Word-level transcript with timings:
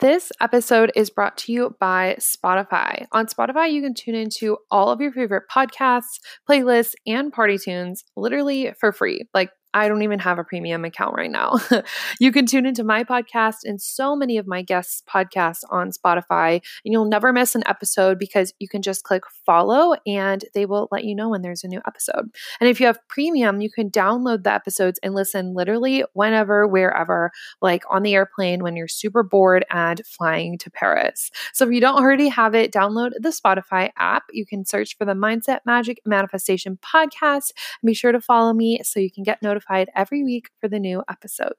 This 0.00 0.30
episode 0.40 0.92
is 0.94 1.10
brought 1.10 1.36
to 1.38 1.52
you 1.52 1.74
by 1.80 2.18
Spotify. 2.20 3.06
On 3.10 3.26
Spotify, 3.26 3.72
you 3.72 3.82
can 3.82 3.94
tune 3.94 4.14
into 4.14 4.56
all 4.70 4.92
of 4.92 5.00
your 5.00 5.10
favorite 5.10 5.44
podcasts, 5.52 6.20
playlists, 6.48 6.94
and 7.04 7.32
party 7.32 7.58
tunes 7.58 8.04
literally 8.16 8.72
for 8.78 8.92
free. 8.92 9.24
Like 9.34 9.50
I 9.78 9.88
don't 9.88 10.02
even 10.02 10.18
have 10.18 10.38
a 10.38 10.44
premium 10.44 10.84
account 10.84 11.14
right 11.14 11.30
now. 11.30 11.54
you 12.20 12.32
can 12.32 12.46
tune 12.46 12.66
into 12.66 12.82
my 12.82 13.04
podcast 13.04 13.58
and 13.64 13.80
so 13.80 14.16
many 14.16 14.36
of 14.36 14.46
my 14.46 14.60
guests' 14.60 15.02
podcasts 15.08 15.60
on 15.70 15.90
Spotify, 15.92 16.54
and 16.84 16.92
you'll 16.92 17.04
never 17.04 17.32
miss 17.32 17.54
an 17.54 17.62
episode 17.66 18.18
because 18.18 18.52
you 18.58 18.68
can 18.68 18.82
just 18.82 19.04
click 19.04 19.22
follow 19.46 19.94
and 20.04 20.44
they 20.52 20.66
will 20.66 20.88
let 20.90 21.04
you 21.04 21.14
know 21.14 21.28
when 21.28 21.42
there's 21.42 21.62
a 21.62 21.68
new 21.68 21.80
episode. 21.86 22.28
And 22.60 22.68
if 22.68 22.80
you 22.80 22.86
have 22.86 22.98
premium, 23.08 23.60
you 23.60 23.70
can 23.70 23.88
download 23.88 24.42
the 24.42 24.52
episodes 24.52 24.98
and 25.02 25.14
listen 25.14 25.54
literally 25.54 26.04
whenever, 26.12 26.66
wherever, 26.66 27.30
like 27.62 27.84
on 27.88 28.02
the 28.02 28.14
airplane 28.14 28.62
when 28.64 28.74
you're 28.74 28.88
super 28.88 29.22
bored 29.22 29.64
and 29.70 30.02
flying 30.04 30.58
to 30.58 30.70
Paris. 30.70 31.30
So 31.52 31.64
if 31.66 31.72
you 31.72 31.80
don't 31.80 32.02
already 32.02 32.28
have 32.28 32.56
it, 32.56 32.72
download 32.72 33.12
the 33.20 33.28
Spotify 33.28 33.90
app. 33.96 34.24
You 34.32 34.44
can 34.44 34.64
search 34.64 34.96
for 34.96 35.04
the 35.04 35.14
Mindset 35.14 35.60
Magic 35.64 36.00
Manifestation 36.04 36.78
podcast 36.82 37.52
and 37.80 37.86
be 37.86 37.94
sure 37.94 38.12
to 38.12 38.20
follow 38.20 38.52
me 38.52 38.80
so 38.82 38.98
you 38.98 39.10
can 39.10 39.22
get 39.22 39.40
notified 39.40 39.67
notified 39.68 39.90
every 39.94 40.22
week 40.22 40.50
for 40.60 40.68
the 40.68 40.78
new 40.78 41.02
episode. 41.08 41.54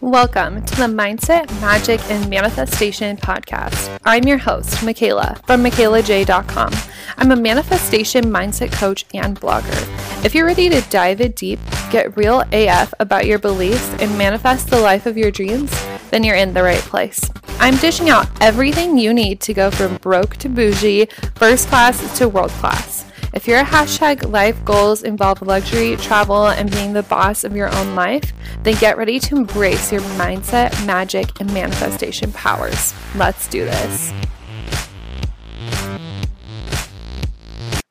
Welcome 0.00 0.62
to 0.66 0.76
the 0.76 0.84
Mindset, 0.84 1.50
Magic, 1.62 1.98
and 2.10 2.28
Manifestation 2.28 3.16
podcast. 3.16 3.98
I'm 4.04 4.24
your 4.24 4.36
host, 4.36 4.74
Mikayla 4.78 5.44
from 5.46 5.64
MikaylaJai.com. 5.64 6.74
I'm 7.16 7.30
a 7.30 7.36
manifestation 7.36 8.24
mindset 8.24 8.72
coach 8.72 9.06
and 9.14 9.40
blogger. 9.40 10.24
If 10.24 10.34
you're 10.34 10.46
ready 10.46 10.68
to 10.68 10.82
dive 10.90 11.20
in 11.20 11.32
deep, 11.32 11.58
get 11.90 12.16
real 12.16 12.42
AF 12.52 12.92
about 13.00 13.26
your 13.26 13.38
beliefs, 13.38 13.88
and 14.00 14.18
manifest 14.18 14.68
the 14.68 14.80
life 14.80 15.06
of 15.06 15.16
your 15.16 15.30
dreams, 15.30 15.72
then 16.14 16.22
you're 16.22 16.36
in 16.36 16.54
the 16.54 16.62
right 16.62 16.78
place. 16.78 17.28
I'm 17.58 17.76
dishing 17.78 18.08
out 18.08 18.28
everything 18.40 18.96
you 18.96 19.12
need 19.12 19.40
to 19.40 19.52
go 19.52 19.72
from 19.72 19.96
broke 19.96 20.36
to 20.36 20.48
bougie, 20.48 21.06
first 21.34 21.66
class 21.66 22.18
to 22.18 22.28
world 22.28 22.52
class. 22.52 23.04
If 23.32 23.48
your 23.48 23.64
hashtag 23.64 24.30
life 24.30 24.64
goals 24.64 25.02
involve 25.02 25.42
luxury, 25.42 25.96
travel, 25.96 26.46
and 26.46 26.70
being 26.70 26.92
the 26.92 27.02
boss 27.02 27.42
of 27.42 27.56
your 27.56 27.74
own 27.74 27.96
life, 27.96 28.32
then 28.62 28.76
get 28.76 28.96
ready 28.96 29.18
to 29.18 29.36
embrace 29.36 29.90
your 29.90 30.02
mindset, 30.02 30.86
magic, 30.86 31.40
and 31.40 31.52
manifestation 31.52 32.30
powers. 32.30 32.94
Let's 33.16 33.48
do 33.48 33.64
this. 33.64 34.12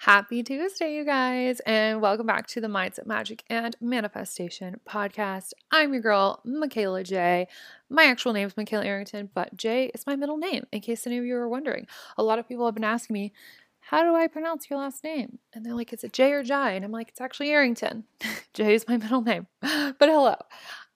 Happy 0.03 0.43
Tuesday, 0.43 0.95
you 0.95 1.05
guys, 1.05 1.61
and 1.61 2.01
welcome 2.01 2.25
back 2.25 2.45
to 2.47 2.59
the 2.59 2.67
Mindset, 2.67 3.05
Magic, 3.05 3.41
and 3.49 3.73
Manifestation 3.79 4.81
podcast. 4.85 5.53
I'm 5.71 5.93
your 5.93 6.01
girl, 6.01 6.41
Mikayla 6.45 7.05
J. 7.05 7.47
My 7.93 8.05
actual 8.05 8.33
name 8.33 8.47
is 8.47 8.55
Mikayla 8.55 8.85
Arrington, 8.85 9.29
but 9.35 9.55
J 9.55 9.91
is 9.93 10.07
my 10.07 10.15
middle 10.15 10.37
name, 10.37 10.65
in 10.71 10.81
case 10.81 11.05
any 11.05 11.19
of 11.19 11.25
you 11.25 11.35
are 11.35 11.47
wondering. 11.47 11.85
A 12.17 12.23
lot 12.23 12.39
of 12.39 12.47
people 12.47 12.65
have 12.65 12.73
been 12.73 12.83
asking 12.83 13.13
me, 13.13 13.33
how 13.81 14.01
do 14.01 14.15
I 14.15 14.25
pronounce 14.25 14.67
your 14.67 14.79
last 14.79 15.03
name? 15.03 15.37
And 15.53 15.63
they're 15.63 15.75
like, 15.75 15.93
is 15.93 16.03
it 16.03 16.11
J 16.11 16.31
or 16.31 16.41
Jai? 16.41 16.71
And 16.71 16.83
I'm 16.83 16.91
like, 16.91 17.09
it's 17.09 17.21
actually 17.21 17.51
Arrington. 17.51 18.05
J 18.55 18.73
is 18.73 18.87
my 18.87 18.97
middle 18.97 19.21
name. 19.21 19.45
But 19.61 20.09
hello. 20.09 20.37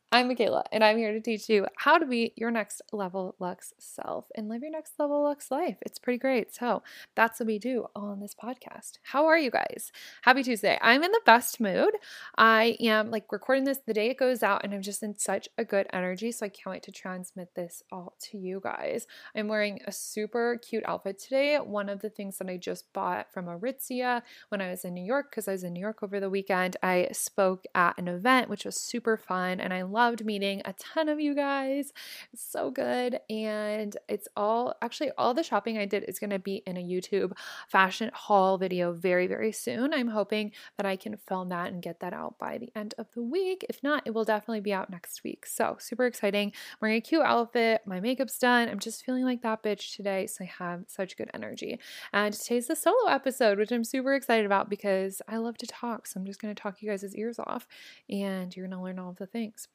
I'm 0.10 0.30
Mikayla, 0.30 0.64
and 0.72 0.86
I'm 0.86 0.98
here 0.98 1.12
to 1.12 1.20
teach 1.20 1.50
you 1.50 1.68
how 1.76 1.98
to 1.98 2.06
be 2.06 2.32
your 2.38 2.50
next 2.50 2.82
level 2.94 3.36
Lux 3.40 3.74
self 3.78 4.28
and 4.36 4.48
live 4.48 4.62
your 4.62 4.72
next 4.72 4.94
level 4.98 5.22
Lux 5.22 5.52
life. 5.52 5.76
It's 5.82 6.00
pretty 6.00 6.18
great. 6.18 6.56
So, 6.56 6.82
that's 7.14 7.42
what 7.42 7.48
we 7.48 7.60
do 7.60 7.88
on 7.94 8.22
this 8.22 8.34
podcast. 8.34 9.00
How 9.04 9.26
are 9.26 9.38
you 9.38 9.52
guys? 9.52 9.92
Happy 10.22 10.44
Tuesday. 10.44 10.80
I'm 10.82 11.04
in 11.04 11.12
the 11.12 11.20
best 11.26 11.60
mood. 11.60 11.92
I 12.38 12.78
am 12.80 13.12
like 13.12 13.30
recording 13.34 13.66
this 13.66 13.80
the 13.86 13.94
day 13.94 14.10
it 14.10 14.18
goes 14.18 14.44
out, 14.44 14.64
and 14.64 14.74
I'm 14.74 14.82
just 14.82 15.04
in 15.04 15.18
such 15.18 15.50
a 15.58 15.66
good 15.66 15.88
energy. 15.92 16.32
So, 16.32 16.46
I 16.46 16.50
can't 16.50 16.72
wait 16.72 16.84
to 16.84 16.92
transmit 16.94 17.54
this 17.56 17.84
all 17.92 18.16
to 18.30 18.38
you 18.38 18.62
guys. 18.64 19.08
I'm 19.36 19.50
wearing 19.50 19.82
a 19.88 19.92
super 19.92 20.58
cute 20.66 20.86
outfit 20.88 21.20
today. 21.20 21.58
One 21.58 21.90
of 21.90 22.00
the 22.00 22.10
things 22.10 22.38
that 22.38 22.50
I 22.50 22.56
just 22.56 22.94
bought 22.94 23.34
from 23.34 23.48
Aritzia 23.48 24.22
when 24.48 24.62
I 24.62 24.70
was 24.70 24.86
in 24.86 24.94
New 24.94 25.04
York, 25.04 25.32
because 25.32 25.50
I 25.50 25.52
was 25.52 25.66
in 25.66 25.74
New 25.74 25.82
York 25.82 26.02
over 26.02 26.22
the 26.22 26.30
weekend, 26.30 26.78
I 26.82 27.10
spoke 27.12 27.66
at 27.76 27.98
an 27.98 28.08
event, 28.08 28.50
which 28.50 28.64
was 28.64 28.80
super 28.80 29.18
fun, 29.18 29.60
and 29.60 29.74
I 29.74 29.84
loved 29.98 30.24
meeting 30.24 30.62
a 30.64 30.74
ton 30.74 31.10
of 31.10 31.20
you 31.20 31.34
guys. 31.34 31.92
It's 32.32 32.48
so 32.48 32.70
good. 32.70 33.20
And 33.32 33.98
it's 34.08 34.28
all 34.38 34.76
actually 34.84 35.10
all 35.18 35.34
the 35.34 35.42
shopping 35.42 35.80
I 35.80 35.86
did 35.86 36.04
is 36.08 36.20
going 36.20 36.30
to 36.30 36.38
be 36.38 36.58
in 36.68 36.78
a 36.78 36.84
YouTube 36.84 37.32
fashion 37.68 38.12
haul 38.14 38.60
video 38.60 38.94
very, 38.94 39.26
very 39.26 39.52
soon. 39.52 39.96
I'm 39.96 40.10
hoping 40.10 40.52
that 40.78 40.86
I 40.86 40.98
can 40.98 41.18
film 41.18 41.50
that 41.50 41.72
and 41.72 41.82
get 41.82 42.00
that 42.02 42.14
out 42.14 42.38
by 42.38 42.60
the 42.60 42.72
end 42.76 42.94
of 43.00 43.08
the 43.16 43.24
week. 43.24 43.66
If 43.70 43.82
not, 43.82 44.04
it 44.06 44.14
will 44.14 44.24
definitely 44.24 44.60
be 44.60 44.72
out 44.72 44.92
next 44.92 45.24
week. 45.24 45.48
So 45.48 45.78
super 45.80 46.06
exciting. 46.06 46.50
I'm 46.50 46.78
wearing 46.80 46.98
a 46.98 47.02
cute 47.02 47.24
outfit. 47.24 47.82
My 47.88 48.00
makeup's 48.00 48.38
done. 48.38 48.70
I'm 48.70 48.78
just 48.78 49.04
feeling 49.04 49.24
like 49.24 49.42
that 49.42 49.64
bitch 49.64 49.96
today. 49.96 50.28
So 50.28 50.44
I 50.44 50.52
have 50.60 50.84
such 50.86 51.18
good 51.18 51.32
energy. 51.34 51.80
And 52.14 52.36
today's 52.36 52.68
the 52.68 52.76
solo 52.76 53.08
episode, 53.10 53.58
which 53.58 53.72
I'm 53.72 53.84
super 53.84 54.14
excited 54.14 54.46
about 54.46 54.70
because 54.70 55.24
I 55.28 55.38
love 55.38 55.58
to 55.58 55.66
talk. 55.66 56.06
So 56.06 56.20
I'm 56.20 56.28
just 56.28 56.40
going 56.40 56.54
to 56.54 56.62
talk 56.62 56.84
you 56.84 56.90
guys' 56.92 57.16
ears 57.16 57.40
off 57.40 57.66
and 58.08 58.56
you're 58.56 58.68
going 58.68 58.78
to 58.78 58.84
learn 58.84 59.00
all 59.00 59.10
of 59.10 59.18
the 59.18 59.26
things. 59.26 59.68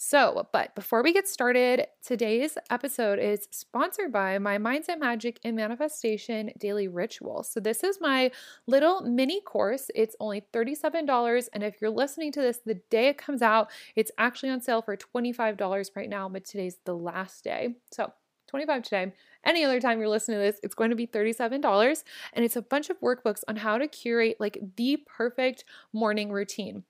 So, 0.00 0.46
but 0.52 0.76
before 0.76 1.02
we 1.02 1.12
get 1.12 1.26
started, 1.26 1.88
today's 2.06 2.56
episode 2.70 3.18
is 3.18 3.48
sponsored 3.50 4.12
by 4.12 4.38
my 4.38 4.56
Mindset 4.56 5.00
Magic 5.00 5.40
and 5.42 5.56
Manifestation 5.56 6.52
Daily 6.56 6.86
Ritual. 6.86 7.42
So, 7.42 7.58
this 7.58 7.82
is 7.82 8.00
my 8.00 8.30
little 8.68 9.00
mini 9.00 9.40
course. 9.40 9.90
It's 9.96 10.14
only 10.20 10.44
$37. 10.54 11.48
And 11.52 11.64
if 11.64 11.80
you're 11.80 11.90
listening 11.90 12.30
to 12.30 12.40
this 12.40 12.60
the 12.64 12.74
day 12.90 13.08
it 13.08 13.18
comes 13.18 13.42
out, 13.42 13.72
it's 13.96 14.12
actually 14.18 14.50
on 14.50 14.60
sale 14.60 14.82
for 14.82 14.96
$25 14.96 15.90
right 15.96 16.08
now, 16.08 16.28
but 16.28 16.44
today's 16.44 16.76
the 16.84 16.94
last 16.94 17.42
day. 17.42 17.74
So, 17.90 18.12
25 18.46 18.84
today. 18.84 19.12
Any 19.44 19.64
other 19.64 19.80
time 19.80 19.98
you're 19.98 20.08
listening 20.08 20.38
to 20.38 20.44
this, 20.44 20.60
it's 20.62 20.76
going 20.76 20.90
to 20.90 20.96
be 20.96 21.08
$37 21.08 22.04
and 22.34 22.44
it's 22.44 22.56
a 22.56 22.62
bunch 22.62 22.88
of 22.88 23.00
workbooks 23.00 23.42
on 23.48 23.56
how 23.56 23.78
to 23.78 23.88
curate 23.88 24.36
like 24.38 24.58
the 24.76 25.02
perfect 25.08 25.64
morning 25.92 26.30
routine. 26.30 26.84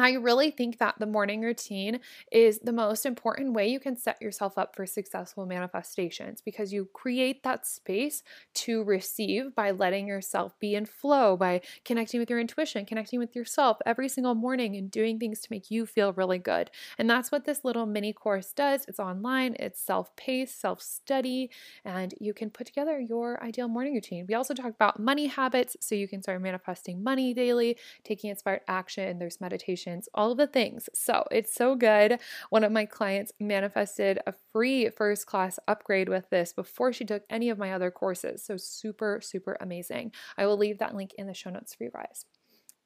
I 0.00 0.12
really 0.12 0.50
think 0.50 0.78
that 0.78 0.96
the 0.98 1.06
morning 1.06 1.40
routine 1.40 2.00
is 2.30 2.58
the 2.60 2.72
most 2.72 3.06
important 3.06 3.52
way 3.52 3.68
you 3.68 3.80
can 3.80 3.96
set 3.96 4.20
yourself 4.20 4.56
up 4.58 4.76
for 4.76 4.86
successful 4.86 5.46
manifestations 5.46 6.40
because 6.40 6.72
you 6.72 6.88
create 6.92 7.42
that 7.42 7.66
space 7.66 8.22
to 8.54 8.84
receive 8.84 9.54
by 9.54 9.70
letting 9.70 10.06
yourself 10.06 10.58
be 10.60 10.74
in 10.74 10.86
flow, 10.86 11.36
by 11.36 11.60
connecting 11.84 12.20
with 12.20 12.30
your 12.30 12.40
intuition, 12.40 12.84
connecting 12.84 13.18
with 13.18 13.34
yourself 13.34 13.78
every 13.86 14.08
single 14.08 14.34
morning 14.34 14.76
and 14.76 14.90
doing 14.90 15.18
things 15.18 15.40
to 15.40 15.48
make 15.50 15.70
you 15.70 15.86
feel 15.86 16.12
really 16.12 16.38
good. 16.38 16.70
And 16.98 17.08
that's 17.08 17.32
what 17.32 17.44
this 17.44 17.64
little 17.64 17.86
mini 17.86 18.12
course 18.12 18.52
does. 18.52 18.84
It's 18.88 19.00
online, 19.00 19.56
it's 19.58 19.80
self 19.80 20.14
paced, 20.16 20.60
self 20.60 20.80
study, 20.80 21.50
and 21.84 22.14
you 22.20 22.34
can 22.34 22.50
put 22.50 22.66
together 22.66 23.00
your 23.00 23.42
ideal 23.42 23.68
morning 23.68 23.94
routine. 23.94 24.26
We 24.28 24.34
also 24.34 24.54
talk 24.54 24.70
about 24.70 25.00
money 25.00 25.26
habits 25.26 25.76
so 25.80 25.94
you 25.94 26.08
can 26.08 26.22
start 26.22 26.42
manifesting 26.42 27.02
money 27.02 27.34
daily, 27.34 27.76
taking 28.04 28.30
inspired 28.30 28.60
action. 28.68 29.18
There's 29.18 29.40
meditation 29.40 29.87
all 30.14 30.32
of 30.32 30.38
the 30.38 30.46
things. 30.46 30.88
So 30.94 31.24
it's 31.30 31.54
so 31.54 31.74
good. 31.74 32.18
One 32.50 32.64
of 32.64 32.72
my 32.72 32.84
clients 32.84 33.32
manifested 33.40 34.18
a 34.26 34.34
free 34.52 34.90
first 34.90 35.26
class 35.26 35.58
upgrade 35.66 36.08
with 36.08 36.28
this 36.30 36.52
before 36.52 36.92
she 36.92 37.04
took 37.04 37.22
any 37.30 37.48
of 37.50 37.58
my 37.58 37.72
other 37.72 37.90
courses. 37.90 38.44
So 38.44 38.56
super, 38.56 39.20
super 39.22 39.56
amazing. 39.60 40.12
I 40.36 40.46
will 40.46 40.56
leave 40.56 40.78
that 40.78 40.94
link 40.94 41.14
in 41.14 41.26
the 41.26 41.34
show 41.34 41.50
notes 41.50 41.74
for 41.74 41.84
you 41.84 41.90
guys. 41.90 42.24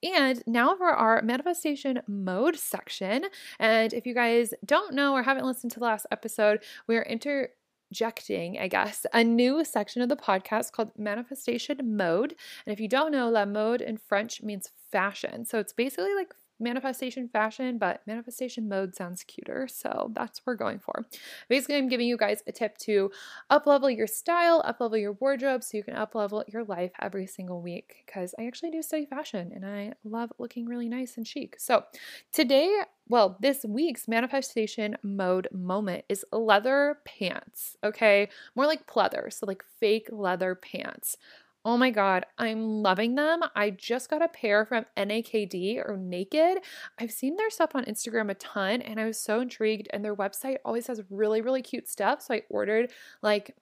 And 0.03 0.43
now 0.47 0.75
for 0.77 0.91
our 0.91 1.23
manifestation 1.23 2.03
mode 2.09 2.57
section. 2.57 3.27
And 3.59 3.93
if 3.93 4.05
you 4.05 4.15
guys 4.15 4.53
don't 4.65 4.95
know 4.95 5.15
or 5.15 5.23
haven't 5.23 5.47
listened 5.47 5.73
to 5.73 5.79
the 5.79 5.85
last 5.85 6.07
episode, 6.11 6.65
we're 6.89 7.03
inter 7.03 7.51
injecting, 7.93 8.59
I 8.59 8.69
guess, 8.69 9.05
a 9.13 9.23
new 9.23 9.63
section 9.67 10.01
of 10.01 10.09
the 10.09 10.17
podcast 10.17 10.73
called 10.73 10.93
Manifestation 10.97 11.79
Mode. 11.95 12.35
And 12.65 12.73
if 12.73 12.81
you 12.81 12.89
don't 12.89 13.13
know, 13.13 13.29
la 13.29 13.45
mode 13.45 13.83
in 13.83 13.99
French 13.99 14.43
means 14.43 14.71
fashion. 14.91 15.45
So 15.45 15.59
it's 15.59 15.75
basically 15.75 16.15
like 16.15 16.33
manifestation 16.61 17.29
fashion, 17.29 17.79
but 17.79 18.03
manifestation 18.07 18.69
mode 18.69 18.95
sounds 18.95 19.25
cuter. 19.25 19.67
So 19.69 20.11
that's 20.15 20.41
what 20.41 20.53
we're 20.53 20.57
going 20.57 20.79
for. 20.79 21.07
Basically, 21.49 21.77
I'm 21.77 21.89
giving 21.89 22.07
you 22.07 22.17
guys 22.17 22.43
a 22.47 22.53
tip 22.53 22.79
to 22.79 23.11
up 23.51 23.67
level 23.67 23.91
your 23.91 24.07
style, 24.07 24.63
up 24.65 24.81
level 24.81 24.97
your 24.97 25.13
wardrobe 25.13 25.63
so 25.63 25.77
you 25.77 25.85
can 25.85 25.95
up 25.95 26.15
level 26.15 26.45
your 26.49 26.65
life 26.65 26.93
every 27.01 27.27
single 27.27 27.61
week 27.61 28.05
because 28.07 28.35
I 28.39 28.47
actually 28.47 28.71
do 28.71 28.83
study 28.83 29.07
fashion 29.07 29.53
and 29.55 29.67
I 29.67 29.93
love 30.05 30.33
looking 30.39 30.67
really 30.67 30.89
nice 30.89 31.17
and 31.17 31.27
chic. 31.27 31.57
So 31.59 31.85
today, 32.33 32.83
well, 33.09 33.37
this 33.41 33.65
week's 33.65 34.09
manifestation 34.09 34.97
mode 35.03 35.49
moment 35.53 36.05
is 36.09 36.25
leather 36.33 36.99
pants, 37.05 37.77
okay? 37.85 38.29
More 38.55 38.67
like 38.67 38.87
pleather, 38.87 39.33
so 39.33 39.47
like 39.47 39.65
fake 39.81 40.09
leather 40.11 40.55
pants. 40.55 41.17
Oh 41.65 41.77
my 41.77 41.91
God, 41.91 42.27
I'm 42.39 42.83
loving 42.83 43.15
them. 43.15 43.41
I 43.55 43.71
just 43.71 44.11
got 44.11 44.21
a 44.21 44.29
pair 44.29 44.67
from 44.67 44.85
NAKD 44.97 45.79
or 45.79 45.97
Naked. 45.97 46.59
I've 46.99 47.13
seen 47.13 47.37
their 47.37 47.51
stuff 47.51 47.71
on 47.75 47.85
Instagram 47.85 48.31
a 48.31 48.35
ton 48.35 48.83
and 48.83 48.99
I 48.99 49.07
was 49.07 49.19
so 49.19 49.41
intrigued. 49.41 49.89
And 49.93 50.05
their 50.05 50.17
website 50.17 50.57
always 50.65 50.89
has 50.89 51.01
really, 51.09 51.41
really 51.41 51.63
cute 51.63 51.89
stuff. 51.89 52.23
So 52.23 52.35
I 52.35 52.43
ordered 52.51 52.91
like 53.23 53.55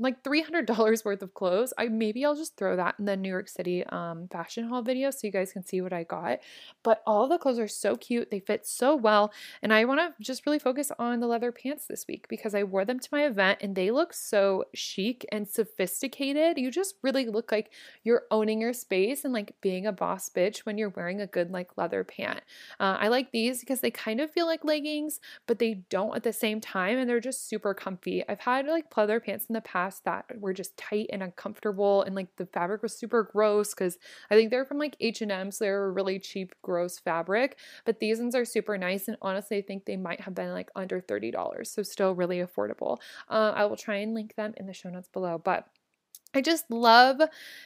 like 0.00 0.24
$300 0.24 1.04
worth 1.04 1.22
of 1.22 1.34
clothes. 1.34 1.72
I 1.76 1.88
maybe 1.88 2.24
I'll 2.24 2.34
just 2.34 2.56
throw 2.56 2.74
that 2.76 2.94
in 2.98 3.04
the 3.04 3.16
New 3.16 3.28
York 3.28 3.48
City 3.48 3.84
um, 3.86 4.28
fashion 4.28 4.64
haul 4.64 4.82
video 4.82 5.10
so 5.10 5.18
you 5.24 5.30
guys 5.30 5.52
can 5.52 5.64
see 5.64 5.82
what 5.82 5.92
I 5.92 6.04
got. 6.04 6.38
But 6.82 7.02
all 7.06 7.28
the 7.28 7.38
clothes 7.38 7.58
are 7.58 7.68
so 7.68 7.96
cute. 7.96 8.30
They 8.30 8.40
fit 8.40 8.66
so 8.66 8.96
well. 8.96 9.30
And 9.62 9.72
I 9.72 9.84
want 9.84 10.00
to 10.00 10.14
just 10.24 10.46
really 10.46 10.58
focus 10.58 10.90
on 10.98 11.20
the 11.20 11.26
leather 11.26 11.52
pants 11.52 11.84
this 11.86 12.06
week 12.08 12.26
because 12.28 12.54
I 12.54 12.64
wore 12.64 12.86
them 12.86 12.98
to 12.98 13.08
my 13.12 13.26
event 13.26 13.58
and 13.60 13.76
they 13.76 13.90
look 13.90 14.14
so 14.14 14.64
chic 14.74 15.26
and 15.30 15.46
sophisticated. 15.46 16.56
You 16.56 16.70
just 16.70 16.94
really 17.02 17.26
look 17.26 17.52
like 17.52 17.70
you're 18.02 18.22
owning 18.30 18.62
your 18.62 18.72
space 18.72 19.24
and 19.24 19.34
like 19.34 19.54
being 19.60 19.86
a 19.86 19.92
boss 19.92 20.30
bitch 20.30 20.60
when 20.60 20.78
you're 20.78 20.88
wearing 20.88 21.20
a 21.20 21.26
good 21.26 21.50
like 21.50 21.76
leather 21.76 22.04
pant. 22.04 22.40
Uh, 22.78 22.96
I 22.98 23.08
like 23.08 23.32
these 23.32 23.60
because 23.60 23.80
they 23.80 23.90
kind 23.90 24.20
of 24.20 24.30
feel 24.30 24.46
like 24.46 24.64
leggings, 24.64 25.20
but 25.46 25.58
they 25.58 25.74
don't 25.90 26.16
at 26.16 26.22
the 26.22 26.32
same 26.32 26.60
time 26.60 26.96
and 26.96 27.08
they're 27.08 27.20
just 27.20 27.46
super 27.46 27.74
comfy. 27.74 28.26
I've 28.26 28.40
had 28.40 28.66
like 28.66 28.90
pleather 28.90 29.22
pants 29.22 29.44
in 29.46 29.52
the 29.52 29.60
past 29.60 29.89
that 30.04 30.26
were 30.38 30.52
just 30.52 30.76
tight 30.76 31.06
and 31.12 31.22
uncomfortable 31.22 32.02
and 32.02 32.14
like 32.14 32.28
the 32.36 32.46
fabric 32.46 32.82
was 32.82 32.96
super 32.96 33.24
gross 33.24 33.74
because 33.74 33.98
I 34.30 34.36
think 34.36 34.50
they're 34.50 34.64
from 34.64 34.78
like 34.78 34.96
H&M 35.00 35.50
so 35.50 35.64
they're 35.64 35.86
a 35.86 35.90
really 35.90 36.18
cheap 36.18 36.54
gross 36.62 36.98
fabric 36.98 37.58
but 37.84 37.98
these 37.98 38.20
ones 38.20 38.34
are 38.34 38.44
super 38.44 38.78
nice 38.78 39.08
and 39.08 39.16
honestly 39.20 39.58
I 39.58 39.62
think 39.62 39.84
they 39.84 39.96
might 39.96 40.20
have 40.20 40.34
been 40.34 40.52
like 40.52 40.70
under 40.76 41.00
$30 41.00 41.66
so 41.66 41.82
still 41.82 42.14
really 42.14 42.38
affordable. 42.38 42.98
Uh, 43.28 43.52
I 43.54 43.64
will 43.64 43.76
try 43.76 43.96
and 43.96 44.14
link 44.14 44.36
them 44.36 44.54
in 44.56 44.66
the 44.66 44.72
show 44.72 44.90
notes 44.90 45.08
below 45.08 45.40
but 45.42 45.66
I 46.32 46.40
just 46.40 46.70
love 46.70 47.20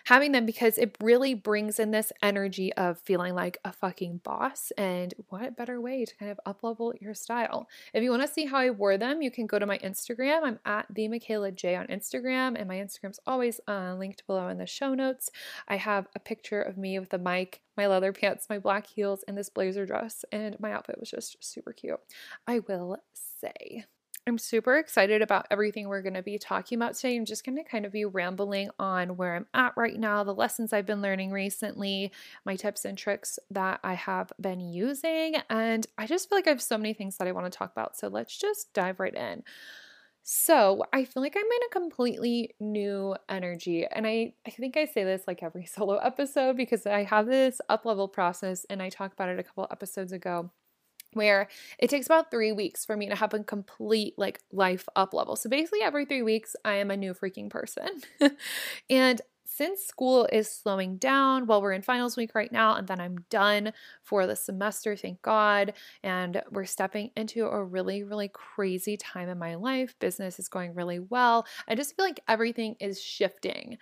having 0.05 0.33
them 0.33 0.47
because 0.47 0.79
it 0.79 0.97
really 1.03 1.35
brings 1.35 1.79
in 1.79 1.91
this 1.91 2.13
energy 2.23 2.73
of 2.75 2.99
feeling 2.99 3.35
like 3.35 3.59
a 3.65 3.73
fucking 3.73 4.21
boss. 4.25 4.73
And 4.79 5.13
what 5.29 5.57
better 5.57 5.81
way 5.81 6.05
to 6.05 6.17
kind 6.17 6.31
of 6.31 6.41
uplevel 6.47 7.01
your 7.01 7.15
style? 7.15 7.69
If 7.93 8.03
you 8.03 8.11
want 8.11 8.23
to 8.23 8.29
see 8.29 8.47
how 8.47 8.59
I 8.59 8.71
wore 8.71 8.97
them, 8.97 9.21
you 9.21 9.31
can 9.31 9.47
go 9.47 9.59
to 9.59 9.67
my 9.67 9.79
Instagram. 9.79 10.43
I'm 10.45 10.59
at 10.65 10.87
the 10.89 11.09
Mikayla 11.09 11.55
J 11.55 11.77
on 11.77 11.87
Instagram, 11.89 12.59
and 12.59 12.67
my 12.67 12.77
Instagram's 12.77 13.21
always 13.27 13.61
uh, 13.69 13.95
linked 13.99 14.27
below 14.27 14.49
in 14.49 14.59
the 14.59 14.67
show 14.67 14.95
notes. 14.95 15.31
I 15.69 15.77
have 15.77 16.07
a 16.15 16.21
picture 16.21 16.63
of 16.63 16.79
me 16.79 16.99
with 16.99 17.11
the 17.11 17.19
mic, 17.19 17.61
my 17.77 17.87
leather 17.87 18.13
pants, 18.13 18.47
my 18.49 18.59
black 18.59 18.87
heels, 18.87 19.25
and 19.29 19.37
this 19.37 19.51
blazer 19.51 19.85
dress, 19.85 20.25
and 20.33 20.59
my 20.59 20.73
outfit 20.73 20.99
was 20.99 21.11
just 21.11 21.37
super 21.45 21.73
cute. 21.73 22.01
I 22.47 22.61
will 22.61 22.97
say. 23.13 23.85
I'm 24.27 24.39
super 24.39 24.79
excited 24.79 25.21
about 25.21 25.47
everything 25.51 25.87
we're 25.87 26.01
going 26.01 26.15
to 26.15 26.23
be 26.23 26.39
talking 26.39 26.77
about 26.79 26.95
today. 26.95 27.15
I'm 27.15 27.27
just 27.27 27.45
going 27.45 27.57
to 27.57 27.65
kind 27.65 27.85
of 27.85 27.93
be 27.93 28.07
rambling 28.07 28.71
on 28.79 29.17
where 29.17 29.37
I'm 29.37 29.47
at 29.53 29.77
right 29.77 29.99
now, 29.99 30.25
the 30.25 30.35
lessons 30.35 30.73
I've 30.73 30.87
been 30.87 31.03
learning 31.03 31.31
recently, 31.31 32.11
my 32.47 32.57
tips 32.57 32.87
and 32.87 32.97
tricks 32.97 33.39
that 33.51 33.81
I 33.85 33.93
have 33.95 34.33
been 34.41 34.61
using. 34.61 35.37
And 35.51 35.87
I 35.99 36.07
just 36.07 36.31
feel 36.31 36.39
like 36.39 36.47
I 36.47 36.51
have 36.51 36.63
so 36.63 36.79
many 36.79 36.95
things 36.95 37.19
that 37.19 37.29
I 37.29 37.33
want 37.33 37.53
to 37.53 37.57
talk 37.57 37.73
about. 37.73 37.99
So 37.99 38.09
let's 38.09 38.35
just 38.35 38.73
dive 38.73 38.99
right 38.99 39.15
in. 39.15 39.43
So 40.23 40.83
I 40.91 41.05
feel 41.05 41.23
like 41.23 41.37
I'm 41.37 41.43
in 41.43 41.67
a 41.67 41.71
completely 41.71 42.55
new 42.59 43.15
energy. 43.29 43.87
And 43.87 44.07
I, 44.07 44.33
I 44.47 44.51
think 44.51 44.79
I 44.79 44.87
say 44.87 45.05
this 45.05 45.25
like 45.27 45.43
every 45.43 45.67
solo 45.67 45.99
episode 45.99 46.57
because 46.57 46.87
I 46.87 47.03
have 47.03 47.27
this 47.27 47.61
up 47.69 47.85
level 47.85 48.09
process 48.09 48.65
and 48.71 48.81
I 48.81 48.89
talked 48.89 49.13
about 49.13 49.29
it 49.29 49.39
a 49.39 49.43
couple 49.43 49.69
episodes 49.71 50.13
ago 50.13 50.51
where 51.15 51.49
it 51.79 51.91
takes 51.91 52.07
about 52.07 52.31
three 52.31 52.53
weeks 52.53 52.85
for 52.85 52.97
me 52.97 53.09
to 53.09 53.15
have 53.17 53.35
a 53.35 53.43
complete 53.43 54.15
like 54.17 54.41
life 54.53 54.89
up 54.97 55.15
level. 55.15 55.37
So 55.37 55.49
basically, 55.49 55.83
every 55.83 56.05
three 56.05 56.23
weeks, 56.23 56.57
I 56.65 56.75
am 56.75 56.91
a 56.91 56.97
new 56.97 57.15
freaking 57.15 57.51
person. 57.51 57.89
and 58.91 59.21
since 59.47 59.83
school 59.83 60.27
is 60.33 60.51
slowing 60.51 60.97
down, 60.97 61.47
well, 61.47 61.63
we're 61.63 61.73
in 61.73 61.83
finals 61.83 62.17
week 62.17 62.35
right 62.35 62.51
now, 62.51 62.75
and 62.75 62.89
then 62.89 63.01
I'm 63.01 63.19
done 63.31 63.73
for 64.03 64.27
the 64.27 64.35
semester, 64.35 64.97
thank 64.97 65.23
God. 65.23 65.75
And 66.03 66.43
we're 66.51 66.65
stepping 66.65 67.11
into 67.17 67.47
a 67.47 67.63
really, 67.63 68.03
really 68.03 68.29
crazy 68.29 68.97
time 68.97 69.29
in 69.29 69.39
my 69.39 69.55
life. 69.55 69.95
Business 70.01 70.41
is 70.41 70.49
going 70.49 70.75
really 70.75 70.99
well. 70.99 71.47
I 71.69 71.77
just 71.77 71.95
feel 71.95 72.05
like 72.05 72.21
everything 72.27 72.75
is 72.81 73.01
shifting 73.01 73.79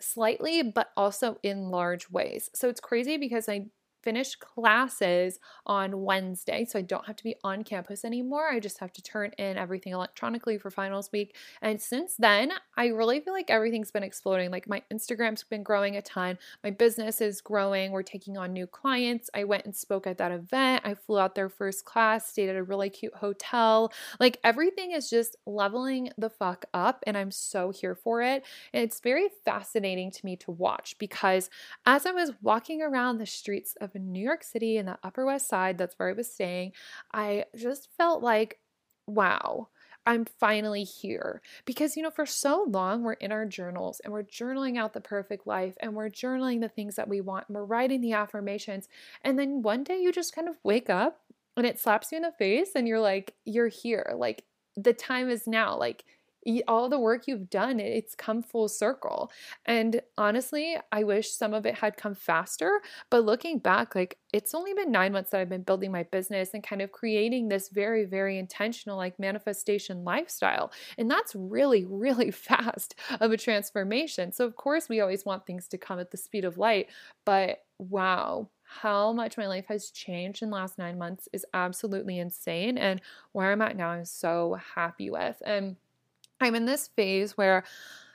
slightly, 0.00 0.62
but 0.62 0.90
also 0.96 1.38
in 1.42 1.70
large 1.70 2.08
ways. 2.10 2.50
So 2.54 2.68
it's 2.68 2.80
crazy 2.80 3.16
because 3.16 3.48
I 3.48 3.66
finish 4.06 4.36
classes 4.36 5.40
on 5.66 6.04
Wednesday. 6.04 6.64
So 6.64 6.78
I 6.78 6.82
don't 6.82 7.04
have 7.06 7.16
to 7.16 7.24
be 7.24 7.34
on 7.42 7.64
campus 7.64 8.04
anymore. 8.04 8.48
I 8.48 8.60
just 8.60 8.78
have 8.78 8.92
to 8.92 9.02
turn 9.02 9.32
in 9.36 9.56
everything 9.56 9.92
electronically 9.92 10.58
for 10.58 10.70
finals 10.70 11.10
week. 11.12 11.34
And 11.60 11.82
since 11.82 12.14
then, 12.16 12.52
I 12.76 12.86
really 12.86 13.18
feel 13.18 13.32
like 13.32 13.50
everything's 13.50 13.90
been 13.90 14.04
exploding. 14.04 14.52
Like 14.52 14.68
my 14.68 14.80
Instagram's 14.94 15.42
been 15.42 15.64
growing 15.64 15.96
a 15.96 16.02
ton, 16.02 16.38
my 16.62 16.70
business 16.70 17.20
is 17.20 17.40
growing. 17.40 17.90
We're 17.90 18.04
taking 18.04 18.38
on 18.38 18.52
new 18.52 18.68
clients. 18.68 19.28
I 19.34 19.42
went 19.42 19.64
and 19.64 19.74
spoke 19.74 20.06
at 20.06 20.18
that 20.18 20.30
event. 20.30 20.82
I 20.84 20.94
flew 20.94 21.18
out 21.18 21.34
there 21.34 21.48
first 21.48 21.84
class, 21.84 22.28
stayed 22.28 22.48
at 22.48 22.54
a 22.54 22.62
really 22.62 22.90
cute 22.90 23.16
hotel. 23.16 23.92
Like 24.20 24.38
everything 24.44 24.92
is 24.92 25.10
just 25.10 25.34
leveling 25.46 26.10
the 26.16 26.30
fuck 26.30 26.64
up. 26.72 27.02
And 27.08 27.16
I'm 27.16 27.32
so 27.32 27.72
here 27.72 27.96
for 27.96 28.22
it. 28.22 28.44
And 28.72 28.84
it's 28.84 29.00
very 29.00 29.26
fascinating 29.44 30.12
to 30.12 30.24
me 30.24 30.36
to 30.36 30.52
watch 30.52 30.96
because 30.98 31.50
as 31.84 32.06
I 32.06 32.12
was 32.12 32.30
walking 32.40 32.82
around 32.82 33.18
the 33.18 33.26
streets 33.26 33.74
of 33.80 33.95
in 33.96 34.12
New 34.12 34.22
York 34.22 34.44
City 34.44 34.76
in 34.76 34.86
the 34.86 34.98
Upper 35.02 35.26
West 35.26 35.48
Side. 35.48 35.78
That's 35.78 35.94
where 35.98 36.10
I 36.10 36.12
was 36.12 36.32
staying. 36.32 36.72
I 37.12 37.46
just 37.56 37.88
felt 37.96 38.22
like, 38.22 38.60
wow. 39.06 39.68
I'm 40.08 40.24
finally 40.24 40.84
here. 40.84 41.42
Because, 41.64 41.96
you 41.96 42.02
know, 42.02 42.12
for 42.12 42.26
so 42.26 42.64
long 42.68 43.02
we're 43.02 43.14
in 43.14 43.32
our 43.32 43.44
journals 43.44 44.00
and 44.00 44.12
we're 44.12 44.22
journaling 44.22 44.78
out 44.78 44.92
the 44.92 45.00
perfect 45.00 45.48
life 45.48 45.74
and 45.80 45.94
we're 45.94 46.10
journaling 46.10 46.60
the 46.60 46.68
things 46.68 46.94
that 46.94 47.08
we 47.08 47.20
want 47.20 47.46
and 47.48 47.56
we're 47.56 47.64
writing 47.64 48.00
the 48.00 48.12
affirmations. 48.12 48.88
And 49.22 49.36
then 49.36 49.62
one 49.62 49.82
day 49.82 49.98
you 49.98 50.12
just 50.12 50.32
kind 50.32 50.48
of 50.48 50.54
wake 50.62 50.88
up 50.88 51.22
and 51.56 51.66
it 51.66 51.80
slaps 51.80 52.12
you 52.12 52.16
in 52.16 52.22
the 52.22 52.30
face 52.30 52.70
and 52.76 52.86
you're 52.86 53.00
like, 53.00 53.34
you're 53.44 53.66
here. 53.66 54.14
Like, 54.16 54.44
the 54.76 54.92
time 54.92 55.28
is 55.28 55.46
now. 55.46 55.76
Like, 55.76 56.04
all 56.66 56.88
the 56.88 56.98
work 56.98 57.26
you've 57.26 57.50
done, 57.50 57.80
it's 57.80 58.14
come 58.14 58.42
full 58.42 58.68
circle. 58.68 59.30
And 59.64 60.00
honestly, 60.16 60.76
I 60.92 61.04
wish 61.04 61.32
some 61.32 61.54
of 61.54 61.66
it 61.66 61.74
had 61.74 61.96
come 61.96 62.14
faster. 62.14 62.80
But 63.10 63.24
looking 63.24 63.58
back, 63.58 63.94
like 63.94 64.18
it's 64.32 64.54
only 64.54 64.74
been 64.74 64.92
nine 64.92 65.12
months 65.12 65.30
that 65.30 65.40
I've 65.40 65.48
been 65.48 65.62
building 65.62 65.92
my 65.92 66.04
business 66.04 66.50
and 66.54 66.62
kind 66.62 66.82
of 66.82 66.92
creating 66.92 67.48
this 67.48 67.68
very, 67.68 68.04
very 68.04 68.38
intentional, 68.38 68.96
like 68.96 69.18
manifestation 69.18 70.04
lifestyle. 70.04 70.72
And 70.98 71.10
that's 71.10 71.34
really, 71.34 71.84
really 71.84 72.30
fast 72.30 72.94
of 73.20 73.32
a 73.32 73.36
transformation. 73.36 74.32
So, 74.32 74.44
of 74.44 74.56
course, 74.56 74.88
we 74.88 75.00
always 75.00 75.24
want 75.24 75.46
things 75.46 75.68
to 75.68 75.78
come 75.78 75.98
at 75.98 76.10
the 76.10 76.16
speed 76.16 76.44
of 76.44 76.58
light. 76.58 76.88
But 77.24 77.64
wow, 77.78 78.48
how 78.62 79.12
much 79.12 79.38
my 79.38 79.46
life 79.46 79.66
has 79.68 79.90
changed 79.90 80.42
in 80.42 80.50
the 80.50 80.56
last 80.56 80.78
nine 80.78 80.98
months 80.98 81.28
is 81.32 81.46
absolutely 81.54 82.18
insane. 82.18 82.78
And 82.78 83.00
where 83.32 83.52
I'm 83.52 83.62
at 83.62 83.76
now, 83.76 83.88
I'm 83.90 84.04
so 84.04 84.58
happy 84.74 85.10
with. 85.10 85.40
And 85.44 85.76
I'm 86.40 86.54
in 86.54 86.66
this 86.66 86.88
phase 86.88 87.36
where 87.36 87.64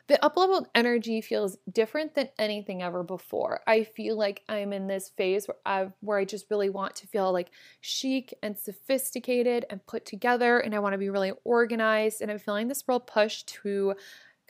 the 0.07 0.19
upleveled 0.21 0.65
energy 0.75 1.21
feels 1.21 1.57
different 1.71 2.15
than 2.15 2.29
anything 2.38 2.81
ever 2.81 3.01
before. 3.01 3.62
I 3.65 3.83
feel 3.83 4.18
like 4.18 4.44
I'm 4.50 4.73
in 4.73 4.88
this 4.88 5.09
phase 5.09 5.47
where 5.47 5.57
I 5.65 5.88
where 6.01 6.18
I 6.18 6.25
just 6.25 6.47
really 6.50 6.69
want 6.69 6.95
to 6.98 7.07
feel 7.07 7.31
like 7.31 7.51
chic 7.79 8.34
and 8.43 8.57
sophisticated 8.57 9.65
and 9.69 9.86
put 9.86 10.05
together 10.05 10.60
and 10.60 10.75
I 10.75 10.79
want 10.79 10.93
to 10.93 10.98
be 10.98 11.10
really 11.10 11.31
organized 11.45 12.22
and 12.22 12.29
I'm 12.29 12.39
feeling 12.39 12.67
this 12.67 12.84
real 12.88 13.00
push 13.00 13.43
to 13.43 13.95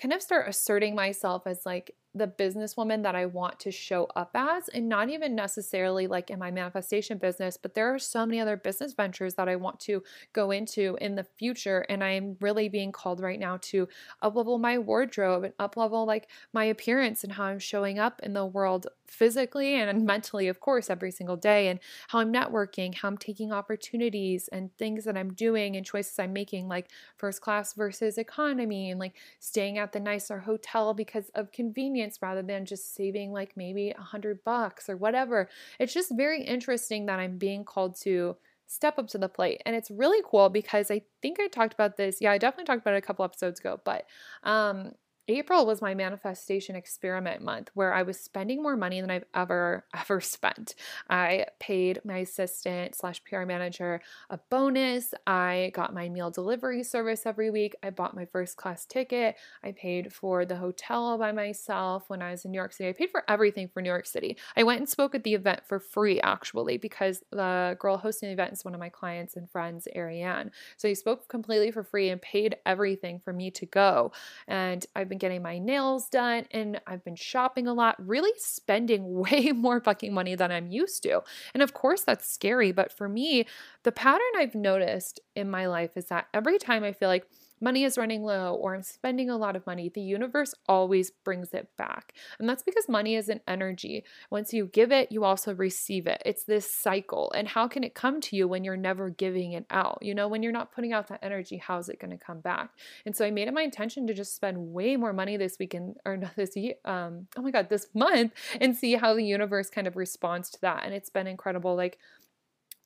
kind 0.01 0.13
of 0.13 0.21
start 0.23 0.49
asserting 0.49 0.95
myself 0.95 1.45
as 1.45 1.63
like 1.63 1.91
the 2.13 2.27
businesswoman 2.27 3.03
that 3.03 3.15
I 3.15 3.25
want 3.25 3.59
to 3.61 3.71
show 3.71 4.07
up 4.15 4.31
as, 4.33 4.67
and 4.69 4.89
not 4.89 5.09
even 5.09 5.35
necessarily 5.35 6.07
like 6.07 6.29
in 6.29 6.39
my 6.39 6.51
manifestation 6.51 7.17
business, 7.17 7.57
but 7.57 7.73
there 7.73 7.93
are 7.93 7.99
so 7.99 8.25
many 8.25 8.39
other 8.39 8.57
business 8.57 8.93
ventures 8.93 9.35
that 9.35 9.47
I 9.47 9.55
want 9.55 9.79
to 9.81 10.03
go 10.33 10.51
into 10.51 10.97
in 10.99 11.15
the 11.15 11.23
future. 11.23 11.85
And 11.89 12.03
I 12.03 12.11
am 12.11 12.35
really 12.41 12.67
being 12.67 12.91
called 12.91 13.21
right 13.21 13.39
now 13.39 13.57
to 13.61 13.87
uplevel 14.21 14.59
my 14.59 14.77
wardrobe 14.77 15.43
and 15.45 15.57
uplevel 15.57 16.05
like 16.05 16.27
my 16.53 16.65
appearance 16.65 17.23
and 17.23 17.31
how 17.31 17.45
I'm 17.45 17.59
showing 17.59 17.99
up 17.99 18.19
in 18.23 18.33
the 18.33 18.45
world 18.45 18.87
physically 19.11 19.75
and 19.75 20.05
mentally, 20.05 20.47
of 20.47 20.59
course, 20.59 20.89
every 20.89 21.11
single 21.11 21.35
day, 21.37 21.67
and 21.67 21.79
how 22.07 22.19
I'm 22.19 22.31
networking, 22.33 22.95
how 22.95 23.07
I'm 23.09 23.17
taking 23.17 23.51
opportunities 23.51 24.47
and 24.47 24.75
things 24.77 25.03
that 25.05 25.17
I'm 25.17 25.33
doing 25.33 25.75
and 25.75 25.85
choices 25.85 26.17
I'm 26.17 26.33
making, 26.33 26.67
like 26.67 26.89
first 27.17 27.41
class 27.41 27.73
versus 27.73 28.17
economy, 28.17 28.89
and 28.89 28.99
like 28.99 29.17
staying 29.39 29.77
at 29.77 29.91
the 29.91 29.99
nicer 29.99 30.39
hotel 30.39 30.93
because 30.93 31.29
of 31.35 31.51
convenience 31.51 32.19
rather 32.21 32.41
than 32.41 32.65
just 32.65 32.95
saving 32.95 33.31
like 33.31 33.55
maybe 33.55 33.91
a 33.91 34.01
hundred 34.01 34.43
bucks 34.43 34.89
or 34.89 34.97
whatever. 34.97 35.49
It's 35.79 35.93
just 35.93 36.11
very 36.15 36.43
interesting 36.43 37.05
that 37.07 37.19
I'm 37.19 37.37
being 37.37 37.63
called 37.65 37.95
to 38.01 38.37
step 38.67 38.97
up 38.97 39.07
to 39.09 39.17
the 39.17 39.27
plate. 39.27 39.61
And 39.65 39.75
it's 39.75 39.91
really 39.91 40.21
cool 40.25 40.49
because 40.49 40.89
I 40.89 41.01
think 41.21 41.39
I 41.39 41.47
talked 41.47 41.73
about 41.73 41.97
this. 41.97 42.19
Yeah, 42.21 42.31
I 42.31 42.37
definitely 42.37 42.65
talked 42.65 42.81
about 42.81 42.93
it 42.93 42.97
a 42.99 43.01
couple 43.01 43.25
episodes 43.25 43.59
ago, 43.59 43.81
but 43.83 44.05
um 44.43 44.93
April 45.31 45.65
was 45.65 45.81
my 45.81 45.95
manifestation 45.95 46.75
experiment 46.75 47.41
month 47.41 47.71
where 47.73 47.93
I 47.93 48.03
was 48.03 48.19
spending 48.19 48.61
more 48.61 48.75
money 48.75 48.99
than 48.99 49.09
I've 49.09 49.23
ever, 49.33 49.85
ever 49.95 50.19
spent. 50.19 50.75
I 51.09 51.45
paid 51.57 52.01
my 52.03 52.17
assistant 52.17 52.95
slash 52.95 53.23
PR 53.23 53.45
manager 53.45 54.01
a 54.29 54.39
bonus. 54.49 55.13
I 55.25 55.71
got 55.73 55.93
my 55.93 56.09
meal 56.09 56.31
delivery 56.31 56.83
service 56.83 57.25
every 57.25 57.49
week. 57.49 57.77
I 57.81 57.91
bought 57.91 58.13
my 58.13 58.25
first 58.25 58.57
class 58.57 58.85
ticket. 58.85 59.37
I 59.63 59.71
paid 59.71 60.11
for 60.11 60.43
the 60.43 60.57
hotel 60.57 61.17
by 61.17 61.31
myself 61.31 62.09
when 62.09 62.21
I 62.21 62.31
was 62.31 62.43
in 62.43 62.51
New 62.51 62.57
York 62.57 62.73
City. 62.73 62.89
I 62.89 62.93
paid 62.93 63.09
for 63.09 63.23
everything 63.29 63.69
for 63.69 63.81
New 63.81 63.89
York 63.89 64.07
City. 64.07 64.35
I 64.57 64.63
went 64.63 64.79
and 64.79 64.89
spoke 64.89 65.15
at 65.15 65.23
the 65.23 65.33
event 65.33 65.61
for 65.65 65.79
free 65.79 66.19
actually 66.19 66.77
because 66.77 67.23
the 67.31 67.77
girl 67.79 67.95
hosting 67.95 68.27
the 68.27 68.33
event 68.33 68.51
is 68.51 68.65
one 68.65 68.73
of 68.73 68.81
my 68.81 68.89
clients 68.89 69.37
and 69.37 69.49
friends, 69.49 69.87
Ariane. 69.95 70.51
So 70.75 70.89
he 70.89 70.95
spoke 70.95 71.29
completely 71.29 71.71
for 71.71 71.83
free 71.83 72.09
and 72.09 72.21
paid 72.21 72.57
everything 72.65 73.19
for 73.19 73.31
me 73.31 73.49
to 73.51 73.65
go. 73.65 74.11
And 74.45 74.85
I've 74.93 75.07
been 75.07 75.20
getting 75.21 75.43
my 75.43 75.59
nails 75.59 76.09
done 76.09 76.45
and 76.49 76.81
I've 76.87 77.05
been 77.05 77.15
shopping 77.15 77.67
a 77.67 77.73
lot, 77.73 77.95
really 78.05 78.31
spending 78.37 79.13
way 79.19 79.53
more 79.53 79.79
fucking 79.79 80.13
money 80.13 80.35
than 80.35 80.51
I'm 80.51 80.67
used 80.67 81.03
to. 81.03 81.21
And 81.53 81.63
of 81.63 81.73
course, 81.73 82.01
that's 82.01 82.29
scary. 82.29 82.73
But 82.73 82.91
for 82.91 83.07
me, 83.07 83.45
the 83.83 83.91
pattern 83.91 84.21
I've 84.35 84.55
noticed 84.55 85.21
in 85.35 85.49
my 85.49 85.67
life 85.67 85.95
is 85.95 86.05
that 86.07 86.27
every 86.33 86.57
time 86.57 86.83
I 86.83 86.91
feel 86.91 87.07
like 87.07 87.27
money 87.61 87.83
is 87.83 87.97
running 87.97 88.23
low 88.23 88.55
or 88.55 88.75
I'm 88.75 88.83
spending 88.83 89.29
a 89.29 89.37
lot 89.37 89.55
of 89.55 89.65
money, 89.65 89.89
the 89.89 90.01
universe 90.01 90.53
always 90.67 91.11
brings 91.11 91.53
it 91.53 91.69
back. 91.77 92.13
And 92.39 92.49
that's 92.49 92.63
because 92.63 92.89
money 92.89 93.15
is 93.15 93.29
an 93.29 93.41
energy. 93.47 94.03
Once 94.29 94.53
you 94.53 94.65
give 94.67 94.91
it, 94.91 95.11
you 95.11 95.23
also 95.23 95.53
receive 95.53 96.07
it. 96.07 96.21
It's 96.25 96.43
this 96.43 96.71
cycle. 96.73 97.31
And 97.35 97.47
how 97.47 97.67
can 97.67 97.83
it 97.83 97.93
come 97.93 98.19
to 98.21 98.35
you 98.35 98.47
when 98.47 98.63
you're 98.63 98.77
never 98.77 99.09
giving 99.09 99.53
it 99.53 99.65
out? 99.69 99.99
You 100.01 100.15
know, 100.15 100.27
when 100.27 100.43
you're 100.43 100.51
not 100.51 100.71
putting 100.71 100.93
out 100.93 101.07
that 101.07 101.19
energy, 101.21 101.57
how's 101.57 101.89
it 101.89 101.99
going 101.99 102.11
to 102.11 102.23
come 102.23 102.39
back? 102.39 102.71
And 103.05 103.15
so 103.15 103.25
I 103.25 103.31
made 103.31 103.47
it 103.47 103.53
my 103.53 103.61
intention 103.61 104.07
to 104.07 104.13
just 104.13 104.35
spend 104.35 104.57
way 104.57 104.95
more 104.95 105.13
money 105.13 105.37
this 105.37 105.57
weekend 105.59 105.97
or 106.05 106.19
this 106.35 106.55
year, 106.55 106.75
um, 106.85 107.27
oh 107.37 107.41
my 107.41 107.51
God, 107.51 107.69
this 107.69 107.87
month 107.93 108.33
and 108.59 108.75
see 108.75 108.95
how 108.95 109.13
the 109.13 109.23
universe 109.23 109.69
kind 109.69 109.87
of 109.87 109.95
responds 109.95 110.49
to 110.51 110.61
that. 110.61 110.83
And 110.83 110.93
it's 110.93 111.09
been 111.09 111.27
incredible. 111.27 111.75
Like, 111.75 111.97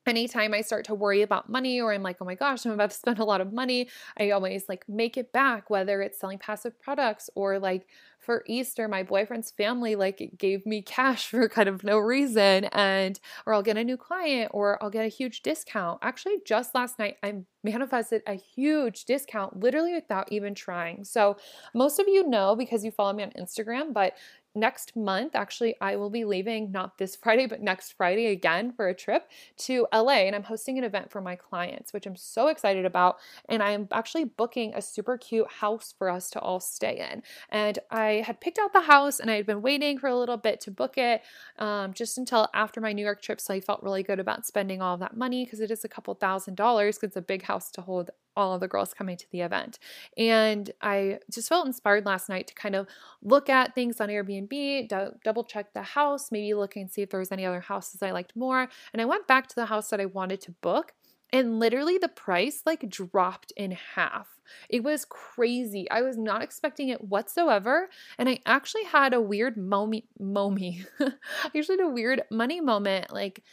anytime 0.07 0.53
I 0.53 0.61
start 0.61 0.85
to 0.85 0.95
worry 0.95 1.21
about 1.21 1.49
money 1.49 1.81
or 1.81 1.93
I'm 1.93 2.03
like, 2.03 2.17
oh 2.21 2.25
my 2.25 2.35
gosh, 2.35 2.65
I'm 2.65 2.71
about 2.71 2.91
to 2.91 2.97
spend 2.97 3.19
a 3.19 3.25
lot 3.25 3.41
of 3.41 3.53
money, 3.53 3.89
I 4.19 4.31
always 4.31 4.67
like 4.69 4.85
make 4.87 5.17
it 5.17 5.31
back, 5.31 5.69
whether 5.69 6.01
it's 6.01 6.19
selling 6.19 6.39
passive 6.39 6.79
products 6.81 7.29
or 7.35 7.59
like 7.59 7.87
for 8.19 8.43
Easter, 8.47 8.87
my 8.87 9.03
boyfriend's 9.03 9.51
family 9.51 9.95
like 9.95 10.31
gave 10.37 10.65
me 10.65 10.81
cash 10.81 11.27
for 11.29 11.47
kind 11.47 11.69
of 11.69 11.83
no 11.83 11.97
reason 11.99 12.65
and 12.65 13.19
or 13.45 13.53
I'll 13.53 13.61
get 13.63 13.77
a 13.77 13.83
new 13.83 13.97
client 13.97 14.51
or 14.53 14.81
I'll 14.83 14.89
get 14.89 15.05
a 15.05 15.09
huge 15.09 15.41
discount. 15.41 15.99
Actually, 16.01 16.37
just 16.45 16.73
last 16.73 16.97
night 16.99 17.17
I 17.23 17.43
manifested 17.63 18.21
a 18.27 18.33
huge 18.33 19.05
discount 19.05 19.59
literally 19.59 19.93
without 19.93 20.31
even 20.31 20.55
trying. 20.55 21.03
So, 21.03 21.37
most 21.73 21.99
of 21.99 22.07
you 22.07 22.27
know 22.27 22.55
because 22.55 22.83
you 22.83 22.91
follow 22.91 23.13
me 23.13 23.23
on 23.23 23.31
Instagram, 23.31 23.93
but 23.93 24.13
next 24.55 24.95
month, 24.95 25.35
actually, 25.35 25.75
I 25.81 25.95
will 25.95 26.09
be 26.09 26.25
leaving 26.25 26.71
not 26.71 26.97
this 26.97 27.15
Friday, 27.25 27.45
but 27.47 27.61
next 27.61 27.93
Friday 27.93 28.27
again 28.27 28.71
for 28.71 28.87
a 28.87 28.93
trip 28.93 29.29
to 29.57 29.87
LA. 29.93 30.25
And 30.25 30.35
I'm 30.35 30.43
hosting 30.43 30.77
an 30.77 30.83
event 30.83 31.11
for 31.11 31.21
my 31.21 31.35
clients, 31.35 31.93
which 31.93 32.05
I'm 32.05 32.15
so 32.15 32.47
excited 32.47 32.85
about. 32.85 33.17
And 33.49 33.61
I'm 33.61 33.87
actually 33.91 34.25
booking 34.25 34.73
a 34.73 34.81
super 34.81 35.17
cute 35.17 35.51
house 35.51 35.93
for 35.97 36.09
us 36.09 36.29
to 36.31 36.39
all 36.39 36.59
stay 36.59 37.07
in. 37.11 37.23
And 37.49 37.79
I 37.91 38.23
had 38.25 38.41
picked 38.41 38.59
out 38.59 38.73
the 38.73 38.81
house 38.81 39.19
and 39.19 39.29
I 39.29 39.35
had 39.35 39.45
been 39.45 39.61
waiting 39.61 39.97
for 39.97 40.07
a 40.07 40.17
little 40.17 40.37
bit 40.37 40.61
to 40.61 40.71
book 40.71 40.97
it 40.97 41.21
um, 41.59 41.93
just 41.93 42.17
until 42.17 42.47
after 42.53 42.81
my 42.81 42.93
New 42.93 43.03
York 43.03 43.21
trip. 43.21 43.39
So 43.39 43.53
I 43.53 43.61
felt 43.61 43.83
really 43.83 44.03
good 44.03 44.19
about 44.19 44.45
spending 44.45 44.81
all 44.81 44.97
that 44.97 45.17
money 45.17 45.45
because 45.45 45.59
it 45.59 45.71
is 45.71 45.83
a 45.83 45.89
couple 45.89 46.13
thousand 46.13 46.55
dollars 46.55 46.97
because 46.97 47.07
it's 47.07 47.17
a 47.17 47.21
big 47.21 47.43
house 47.43 47.71
to 47.71 47.81
hold 47.81 48.11
all 48.35 48.53
of 48.53 48.59
the 48.59 48.67
girls 48.67 48.93
coming 48.93 49.17
to 49.17 49.25
the 49.31 49.41
event. 49.41 49.79
And 50.17 50.71
I 50.81 51.19
just 51.31 51.49
felt 51.49 51.67
inspired 51.67 52.05
last 52.05 52.29
night 52.29 52.47
to 52.47 52.53
kind 52.53 52.75
of 52.75 52.87
look 53.21 53.49
at 53.49 53.75
things 53.75 54.01
on 54.01 54.09
Airbnb, 54.09 54.89
double 55.23 55.43
check 55.43 55.73
the 55.73 55.81
house, 55.81 56.31
maybe 56.31 56.53
look 56.53 56.75
and 56.75 56.91
see 56.91 57.01
if 57.01 57.09
there 57.09 57.19
was 57.19 57.31
any 57.31 57.45
other 57.45 57.61
houses 57.61 58.01
I 58.01 58.11
liked 58.11 58.35
more. 58.35 58.67
And 58.93 59.01
I 59.01 59.05
went 59.05 59.27
back 59.27 59.47
to 59.47 59.55
the 59.55 59.67
house 59.67 59.89
that 59.89 60.01
I 60.01 60.05
wanted 60.05 60.41
to 60.41 60.51
book 60.51 60.93
and 61.31 61.59
literally 61.59 61.97
the 61.97 62.07
price 62.07 62.61
like 62.65 62.89
dropped 62.89 63.51
in 63.57 63.71
half. 63.71 64.39
It 64.69 64.83
was 64.83 65.05
crazy. 65.05 65.89
I 65.89 66.01
was 66.01 66.17
not 66.17 66.41
expecting 66.41 66.89
it 66.89 67.03
whatsoever. 67.03 67.89
And 68.17 68.29
I 68.29 68.39
actually 68.45 68.83
had 68.85 69.13
a 69.13 69.21
weird 69.21 69.57
mommy, 69.57 70.05
mommy. 70.19 70.85
I 70.99 71.11
usually 71.53 71.77
had 71.77 71.87
a 71.87 71.93
weird 71.93 72.23
money 72.29 72.61
moment. 72.61 73.11
Like, 73.11 73.43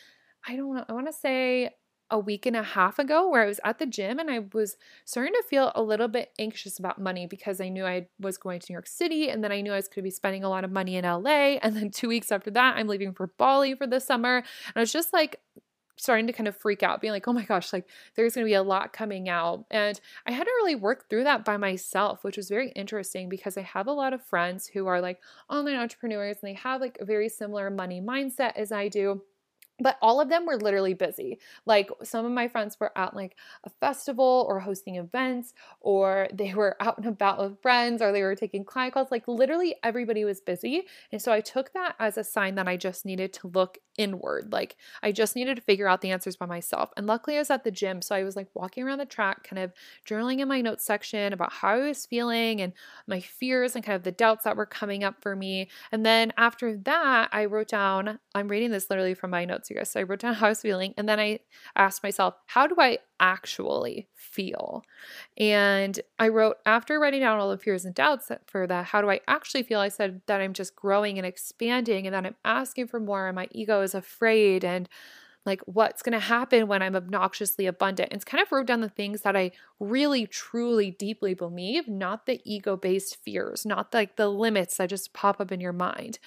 I 0.47 0.57
don't 0.57 0.75
know, 0.75 0.85
I 0.89 0.93
want 0.93 1.07
to 1.07 1.13
say 1.13 1.71
a 2.13 2.19
week 2.19 2.45
and 2.45 2.55
a 2.55 2.63
half 2.63 2.99
ago 2.99 3.29
where 3.29 3.43
I 3.43 3.47
was 3.47 3.59
at 3.65 3.79
the 3.79 3.87
gym 3.87 4.19
and 4.19 4.31
I 4.31 4.41
was 4.53 4.77
starting 5.07 5.33
to 5.33 5.43
feel 5.49 5.73
a 5.75 5.83
little 5.83 6.09
bit 6.09 6.31
anxious 6.39 6.79
about 6.79 7.01
money 7.01 7.27
because 7.27 7.59
I 7.59 7.71
knew 7.71 7.87
I 7.87 8.07
was 8.21 8.37
going 8.37 8.61
to 8.61 8.67
New 8.71 8.75
York 8.75 8.87
City 8.87 9.31
and 9.31 9.43
then 9.43 9.51
I 9.51 9.63
knew 9.63 9.73
I 9.73 9.77
was 9.77 9.89
going 9.89 9.97
to 9.97 10.03
be 10.03 10.11
spending 10.11 10.45
a 10.45 10.51
lot 10.51 10.63
of 10.63 10.71
money 10.71 10.97
in 10.97 11.07
LA. 11.07 11.57
And 11.63 11.75
then 11.75 11.91
two 11.95 12.09
weeks 12.09 12.31
after 12.31 12.51
that, 12.51 12.77
I'm 12.77 12.87
leaving 12.87 13.15
for 13.15 13.29
Bali 13.39 13.75
for 13.75 13.87
the 13.87 13.99
summer. 13.99 14.37
And 14.37 14.77
I 14.77 14.81
was 14.81 14.93
just 14.93 15.13
like, 15.13 15.41
starting 15.99 16.27
to 16.27 16.33
kind 16.33 16.49
of 16.49 16.57
freak 16.57 16.83
out, 16.83 17.01
being 17.01 17.13
like, 17.13 17.29
oh 17.29 17.33
my 17.33 17.45
gosh, 17.45 17.73
like 17.73 17.87
there's 18.17 18.35
going 18.35 18.45
to 18.45 18.49
be 18.49 18.55
a 18.55 18.63
lot 18.63 18.93
coming 18.93 19.29
out. 19.29 19.65
And 19.71 20.01
I 20.27 20.33
had 20.33 20.45
to 20.45 20.51
really 20.63 20.75
work 20.75 21.09
through 21.09 21.25
that 21.25 21.45
by 21.45 21.59
myself, 21.59 22.25
which 22.25 22.37
was 22.37 22.49
very 22.49 22.71
interesting 22.71 23.29
because 23.29 23.57
I 23.57 23.63
have 23.63 23.87
a 23.87 23.93
lot 23.93 24.13
of 24.13 24.25
friends 24.25 24.67
who 24.67 24.87
are 24.87 25.01
like 25.01 25.21
online 25.49 25.77
entrepreneurs 25.77 26.39
and 26.43 26.49
they 26.49 26.55
have 26.55 26.81
like 26.81 26.97
a 27.01 27.05
very 27.05 27.29
similar 27.29 27.71
money 27.71 28.01
mindset 28.01 28.53
as 28.57 28.73
I 28.73 28.89
do 28.89 29.23
but 29.79 29.99
all 30.01 30.21
of 30.21 30.29
them 30.29 30.47
were 30.47 30.57
literally 30.57 30.95
busy. 30.95 31.39
Like 31.67 31.91
some 32.03 32.25
of 32.25 32.33
my 32.33 32.49
friends 32.49 32.77
were 32.79 32.97
at 32.97 33.15
like 33.15 33.37
a 33.65 33.71
festival 33.71 34.45
or 34.49 34.61
hosting 34.61 34.97
events, 34.97 35.55
or 35.81 36.29
they 36.33 36.55
were 36.55 36.77
out 36.81 36.99
and 36.99 37.07
about 37.07 37.39
with 37.39 37.61
friends, 37.63 38.03
or 38.03 38.13
they 38.13 38.23
were 38.23 38.37
taking 38.37 38.65
client 38.65 38.95
calls. 38.95 39.11
Like 39.11 39.27
literally 39.29 39.75
everybody 39.83 40.25
was 40.25 40.41
busy. 40.41 40.87
And 41.11 41.21
so 41.21 41.33
I 41.33 41.41
took 41.41 41.73
that 41.73 41.97
as 41.99 42.17
a 42.17 42.25
sign 42.25 42.55
that 42.57 42.69
I 42.69 42.77
just 42.77 43.05
needed 43.05 43.33
to 43.35 43.49
look 43.49 43.79
inward. 43.99 44.53
Like 44.53 44.77
I 45.03 45.13
just 45.13 45.37
needed 45.37 45.57
to 45.57 45.63
figure 45.63 45.89
out 45.89 46.01
the 46.01 46.11
answers 46.11 46.37
by 46.37 46.47
myself. 46.47 46.91
And 46.97 47.07
luckily 47.07 47.37
I 47.37 47.41
was 47.41 47.51
at 47.51 47.65
the 47.65 47.71
gym. 47.71 48.03
So 48.03 48.15
I 48.15 48.25
was 48.25 48.37
like 48.37 48.49
walking 48.55 48.85
around 48.85 48.99
the 48.99 49.07
track, 49.07 49.45
kind 49.45 49.63
of 49.63 49.73
journaling 50.09 50.41
in 50.41 50.49
my 50.49 50.61
notes 50.61 50.85
section 50.85 51.33
about 51.33 51.53
how 51.53 51.69
I 51.69 51.89
was 51.89 52.07
feeling 52.07 52.61
and 52.61 52.73
my 53.07 53.21
fears 53.21 53.75
and 53.75 53.85
kind 53.85 53.97
of 53.97 54.03
the 54.03 54.13
doubts 54.13 54.45
that 54.45 54.57
were 54.57 54.67
coming 54.67 55.05
up 55.05 55.23
for 55.23 55.37
me. 55.37 55.69
And 55.91 56.05
then 56.07 56.33
after 56.37 56.77
that, 56.79 57.29
I 57.33 57.45
wrote 57.47 57.69
down, 57.69 58.19
I'm 58.35 58.49
reading 58.49 58.71
this 58.71 58.89
literally 58.89 59.15
from 59.15 59.31
my 59.31 59.45
notes, 59.45 59.62
you 59.71 59.77
guys. 59.77 59.91
So 59.91 60.01
I 60.01 60.03
wrote 60.05 60.21
down 60.21 60.35
how 60.35 60.47
I 60.47 60.51
was 60.51 60.61
feeling. 60.61 60.95
And 60.97 61.09
then 61.09 61.21
I 61.21 61.41
asked 61.77 62.03
myself, 62.03 62.35
how 62.47 62.67
do 62.67 62.77
I 62.79 62.99
actually 63.21 64.09
feel? 64.15 64.83
And 65.37 65.99
I 66.19 66.29
wrote, 66.29 66.57
after 66.67 66.99
writing 66.99 67.21
down 67.21 67.39
all 67.39 67.51
the 67.51 67.59
fears 67.59 67.85
and 67.85 67.95
doubts 67.95 68.31
for 68.47 68.67
that, 68.67 68.87
how 68.87 69.01
do 69.01 69.11
I 69.11 69.21
actually 69.29 69.63
feel? 69.63 69.81
I 69.81 69.89
said 69.89 70.23
that 70.27 70.41
I'm 70.41 70.53
just 70.53 70.77
growing 70.77 71.19
and 71.19 71.27
expanding 71.27 72.07
and 72.07 72.15
that 72.15 72.27
I'm 72.27 72.37
asking 72.45 72.89
for 72.89 73.01
more 73.01 73.29
and 73.29 73.37
my 73.37 73.49
ego 73.53 73.83
is 73.83 73.95
afraid 73.95 74.65
and 74.65 74.89
like 75.45 75.61
what's 75.63 76.03
going 76.03 76.13
to 76.13 76.21
happen 76.21 76.69
when 76.69 76.83
I'm 76.83 76.95
obnoxiously 76.95 77.67
abundant. 77.67 78.13
It's 78.13 78.25
kind 78.25 78.41
of 78.41 78.53
wrote 78.53 78.67
down 78.67 78.81
the 78.81 78.89
things 78.89 79.23
that 79.23 79.37
I 79.37 79.53
really, 79.81 80.27
truly, 80.27 80.93
deeply 80.93 81.35
believe, 81.35 81.89
not 81.89 82.27
the 82.27 82.41
ego 82.45 82.77
based 82.77 83.17
fears, 83.17 83.67
not 83.67 83.93
like 83.93 84.17
the 84.17 84.29
limits 84.29 84.77
that 84.77 84.91
just 84.91 85.13
pop 85.13 85.41
up 85.41 85.51
in 85.51 85.61
your 85.61 85.73
mind. 85.73 86.19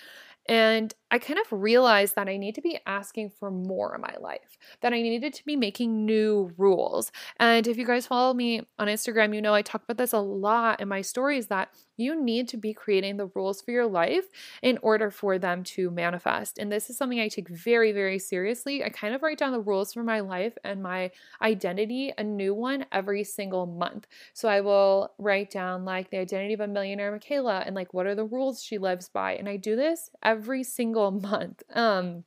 And 0.47 0.93
I 1.11 1.19
kind 1.19 1.39
of 1.39 1.45
realized 1.51 2.15
that 2.15 2.27
I 2.27 2.37
need 2.37 2.55
to 2.55 2.61
be 2.61 2.79
asking 2.85 3.29
for 3.29 3.51
more 3.51 3.93
in 3.95 4.01
my 4.01 4.15
life, 4.19 4.57
that 4.81 4.91
I 4.91 5.01
needed 5.01 5.33
to 5.35 5.45
be 5.45 5.55
making 5.55 6.05
new 6.05 6.51
rules. 6.57 7.11
And 7.39 7.67
if 7.67 7.77
you 7.77 7.85
guys 7.85 8.07
follow 8.07 8.33
me 8.33 8.61
on 8.79 8.87
Instagram, 8.87 9.35
you 9.35 9.41
know 9.41 9.53
I 9.53 9.61
talk 9.61 9.83
about 9.83 9.97
this 9.97 10.13
a 10.13 10.19
lot 10.19 10.81
in 10.81 10.87
my 10.87 11.01
stories 11.01 11.47
that 11.47 11.69
you 11.97 12.21
need 12.21 12.49
to 12.49 12.57
be 12.57 12.73
creating 12.73 13.15
the 13.15 13.27
rules 13.27 13.61
for 13.61 13.71
your 13.71 13.85
life 13.85 14.25
in 14.61 14.77
order 14.81 15.09
for 15.09 15.39
them 15.39 15.63
to 15.63 15.89
manifest. 15.91 16.57
And 16.57 16.71
this 16.71 16.89
is 16.89 16.97
something 16.97 17.19
I 17.19 17.29
take 17.29 17.47
very, 17.49 17.91
very 17.91 18.19
seriously. 18.19 18.83
I 18.83 18.89
kind 18.89 19.15
of 19.15 19.21
write 19.21 19.37
down 19.37 19.53
the 19.53 19.61
rules 19.61 19.93
for 19.93 20.03
my 20.03 20.19
life 20.19 20.57
and 20.65 20.83
my 20.83 21.11
identity, 21.41 22.13
a 22.17 22.23
new 22.23 22.53
one 22.53 22.85
every 22.91 23.23
single 23.23 23.65
month. 23.65 24.07
So 24.33 24.49
I 24.49 24.59
will 24.59 25.13
write 25.17 25.51
down 25.51 25.85
like 25.85 26.09
the 26.09 26.17
identity 26.17 26.55
of 26.55 26.59
a 26.59 26.67
millionaire 26.67 27.17
Mikayla 27.17 27.65
and 27.65 27.75
like 27.75 27.93
what 27.93 28.07
are 28.07 28.15
the 28.15 28.25
rules 28.25 28.61
she 28.61 28.77
lives 28.77 29.07
by. 29.07 29.35
And 29.35 29.47
I 29.47 29.55
do 29.55 29.75
this 29.77 30.09
every 30.21 30.63
single 30.63 30.94
month. 31.11 31.63
Um, 31.73 32.23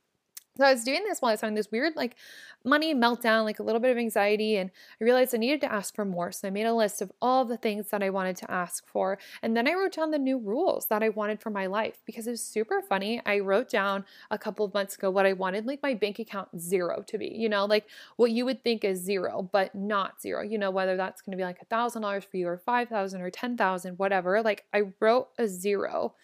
so 0.59 0.65
I 0.65 0.73
was 0.73 0.83
doing 0.83 1.05
this 1.05 1.21
while 1.21 1.29
I 1.29 1.33
was 1.33 1.41
having 1.41 1.55
this 1.55 1.71
weird 1.71 1.95
like 1.95 2.17
money 2.65 2.93
meltdown, 2.93 3.45
like 3.45 3.59
a 3.59 3.63
little 3.63 3.79
bit 3.79 3.91
of 3.91 3.97
anxiety, 3.97 4.57
and 4.57 4.69
I 4.99 5.05
realized 5.05 5.33
I 5.33 5.37
needed 5.37 5.61
to 5.61 5.71
ask 5.71 5.95
for 5.95 6.03
more. 6.03 6.33
So 6.33 6.49
I 6.49 6.51
made 6.51 6.65
a 6.65 6.73
list 6.73 7.01
of 7.01 7.13
all 7.21 7.45
the 7.45 7.55
things 7.55 7.89
that 7.91 8.03
I 8.03 8.09
wanted 8.09 8.35
to 8.37 8.51
ask 8.51 8.85
for. 8.85 9.17
And 9.41 9.55
then 9.55 9.69
I 9.69 9.73
wrote 9.73 9.93
down 9.93 10.11
the 10.11 10.19
new 10.19 10.37
rules 10.37 10.87
that 10.87 11.01
I 11.01 11.07
wanted 11.07 11.39
for 11.39 11.49
my 11.49 11.67
life 11.67 12.01
because 12.05 12.27
it 12.27 12.31
was 12.31 12.43
super 12.43 12.81
funny. 12.81 13.21
I 13.25 13.39
wrote 13.39 13.69
down 13.69 14.03
a 14.31 14.37
couple 14.37 14.65
of 14.65 14.73
months 14.73 14.95
ago 14.95 15.09
what 15.09 15.25
I 15.25 15.31
wanted 15.31 15.65
like 15.65 15.81
my 15.81 15.93
bank 15.93 16.19
account 16.19 16.49
zero 16.59 17.05
to 17.07 17.17
be, 17.17 17.33
you 17.33 17.47
know, 17.47 17.63
like 17.63 17.85
what 18.17 18.31
you 18.31 18.43
would 18.43 18.61
think 18.61 18.83
is 18.83 18.99
zero, 18.99 19.49
but 19.53 19.73
not 19.73 20.21
zero, 20.21 20.41
you 20.41 20.57
know, 20.57 20.71
whether 20.71 20.97
that's 20.97 21.21
going 21.21 21.31
to 21.31 21.37
be 21.37 21.45
like 21.45 21.61
a 21.61 21.65
thousand 21.65 22.01
dollars 22.01 22.25
for 22.25 22.35
you 22.35 22.49
or 22.49 22.57
five 22.57 22.89
thousand 22.89 23.21
or 23.21 23.29
ten 23.29 23.55
thousand, 23.55 23.97
whatever. 23.97 24.41
Like 24.41 24.65
I 24.73 24.81
wrote 24.99 25.29
a 25.37 25.47
zero 25.47 26.15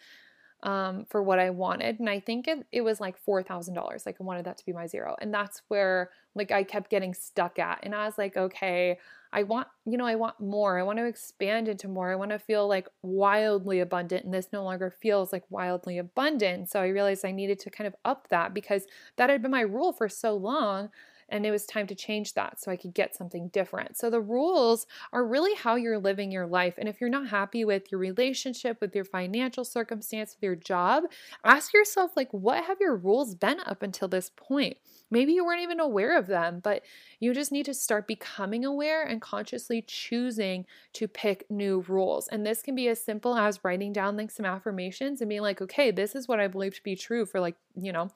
um, 0.66 1.06
for 1.06 1.22
what 1.22 1.38
I 1.40 1.52
wanted. 1.52 2.00
And 2.00 2.10
I 2.10 2.20
think 2.20 2.48
it, 2.48 2.66
it 2.72 2.82
was 2.82 3.00
like 3.00 3.24
$4,000. 3.24 4.06
Like 4.06 4.18
I 4.20 4.24
wanted 4.24 4.46
that 4.46 4.58
to 4.58 4.66
be 4.66 4.74
my 4.74 4.88
zero. 4.88 5.16
And 5.22 5.32
that's 5.34 5.62
where 5.68 6.10
like 6.34 6.52
I 6.52 6.64
kept 6.64 6.90
getting 6.90 7.14
stuck 7.14 7.60
at. 7.60 7.80
And 7.84 7.94
I 7.94 8.06
was 8.08 8.18
like, 8.18 8.36
okay, 8.36 8.98
I 9.32 9.44
want, 9.44 9.68
you 9.86 9.96
know, 9.96 10.08
I 10.08 10.16
want 10.16 10.40
more. 10.40 10.80
I 10.80 10.84
want 10.84 10.98
to 10.98 11.06
expand 11.06 11.68
into 11.68 11.88
more. 11.88 12.12
I 12.12 12.16
want 12.16 12.32
to 12.32 12.40
feel 12.40 12.68
like 12.68 12.88
wildly 13.04 13.80
abundant. 13.80 14.26
And 14.26 14.34
this 14.34 14.50
no 14.52 14.64
longer 14.64 14.90
feels 14.90 15.32
like 15.32 15.44
wildly 15.50 16.00
abundant. 16.00 16.72
So 16.72 16.82
I 16.82 16.88
realized 16.88 17.24
I 17.24 17.32
needed 17.32 17.60
to 17.60 17.70
kind 17.70 17.88
of 17.88 17.96
up 18.04 18.30
that 18.30 18.54
because 18.54 18.86
that 19.18 19.30
had 19.30 19.44
been 19.44 19.52
my 19.52 19.62
rule 19.62 19.94
for 19.94 20.10
so 20.10 20.36
long 20.36 20.90
and 21.30 21.46
it 21.46 21.52
was 21.52 21.66
time 21.66 21.88
to 21.88 21.96
change 21.96 22.34
that 22.34 22.60
so 22.60 22.72
I 22.72 22.76
could 22.76 22.94
get 22.94 23.16
something 23.16 23.50
different. 23.50 23.98
So 23.98 24.10
the 24.10 24.22
rules 24.22 24.86
are 25.12 25.26
really 25.26 25.56
how 25.56 25.76
you're 25.76 26.00
living 26.00 26.32
your 26.32 26.48
life. 26.48 26.76
And 26.78 26.88
if 26.88 27.02
you're 27.02 27.10
not 27.10 27.30
happy 27.30 27.66
with 27.66 27.92
your 27.92 28.00
relationship, 28.00 28.80
with 28.82 28.96
your 28.96 29.06
financial 29.06 29.66
circumstance, 29.66 30.36
with 30.36 30.44
your 30.44 30.56
job, 30.56 31.06
ask 31.44 31.74
yourself 31.74 32.12
like 32.16 32.32
what 32.32 32.64
have 32.66 32.80
your 32.80 32.96
rules 32.96 33.36
been 33.36 33.60
up 33.66 33.82
until 33.82 34.08
this 34.08 34.32
point? 34.36 34.78
Maybe 35.12 35.34
you 35.34 35.46
weren't 35.46 35.62
even 35.62 35.80
aware 35.80 36.18
of 36.18 36.28
them, 36.28 36.60
but 36.64 36.82
you 37.20 37.34
just 37.34 37.52
need 37.52 37.66
to 37.66 37.74
start 37.74 38.08
becoming 38.08 38.66
aware 38.66 39.04
and 39.04 39.22
consciously 39.22 39.84
choosing 39.86 40.66
to 40.94 41.08
pick 41.08 41.46
new 41.50 41.86
rules. 41.88 42.28
And 42.28 42.46
this 42.46 42.62
can 42.62 42.76
be 42.76 42.88
as 42.88 43.04
simple 43.04 43.36
as 43.36 43.64
writing 43.64 43.94
down 43.94 44.18
like 44.18 44.32
some 44.32 44.46
affirmations 44.46 45.22
and 45.22 45.30
being 45.30 45.42
like, 45.42 45.62
okay, 45.62 45.92
this 45.92 46.16
is 46.16 46.28
what 46.28 46.40
I 46.40 46.48
believe 46.48 46.76
to 46.76 46.84
be 46.84 46.96
true 46.96 47.26
for 47.26 47.40
like, 47.40 47.56
you 47.76 47.92
know, 47.92 48.10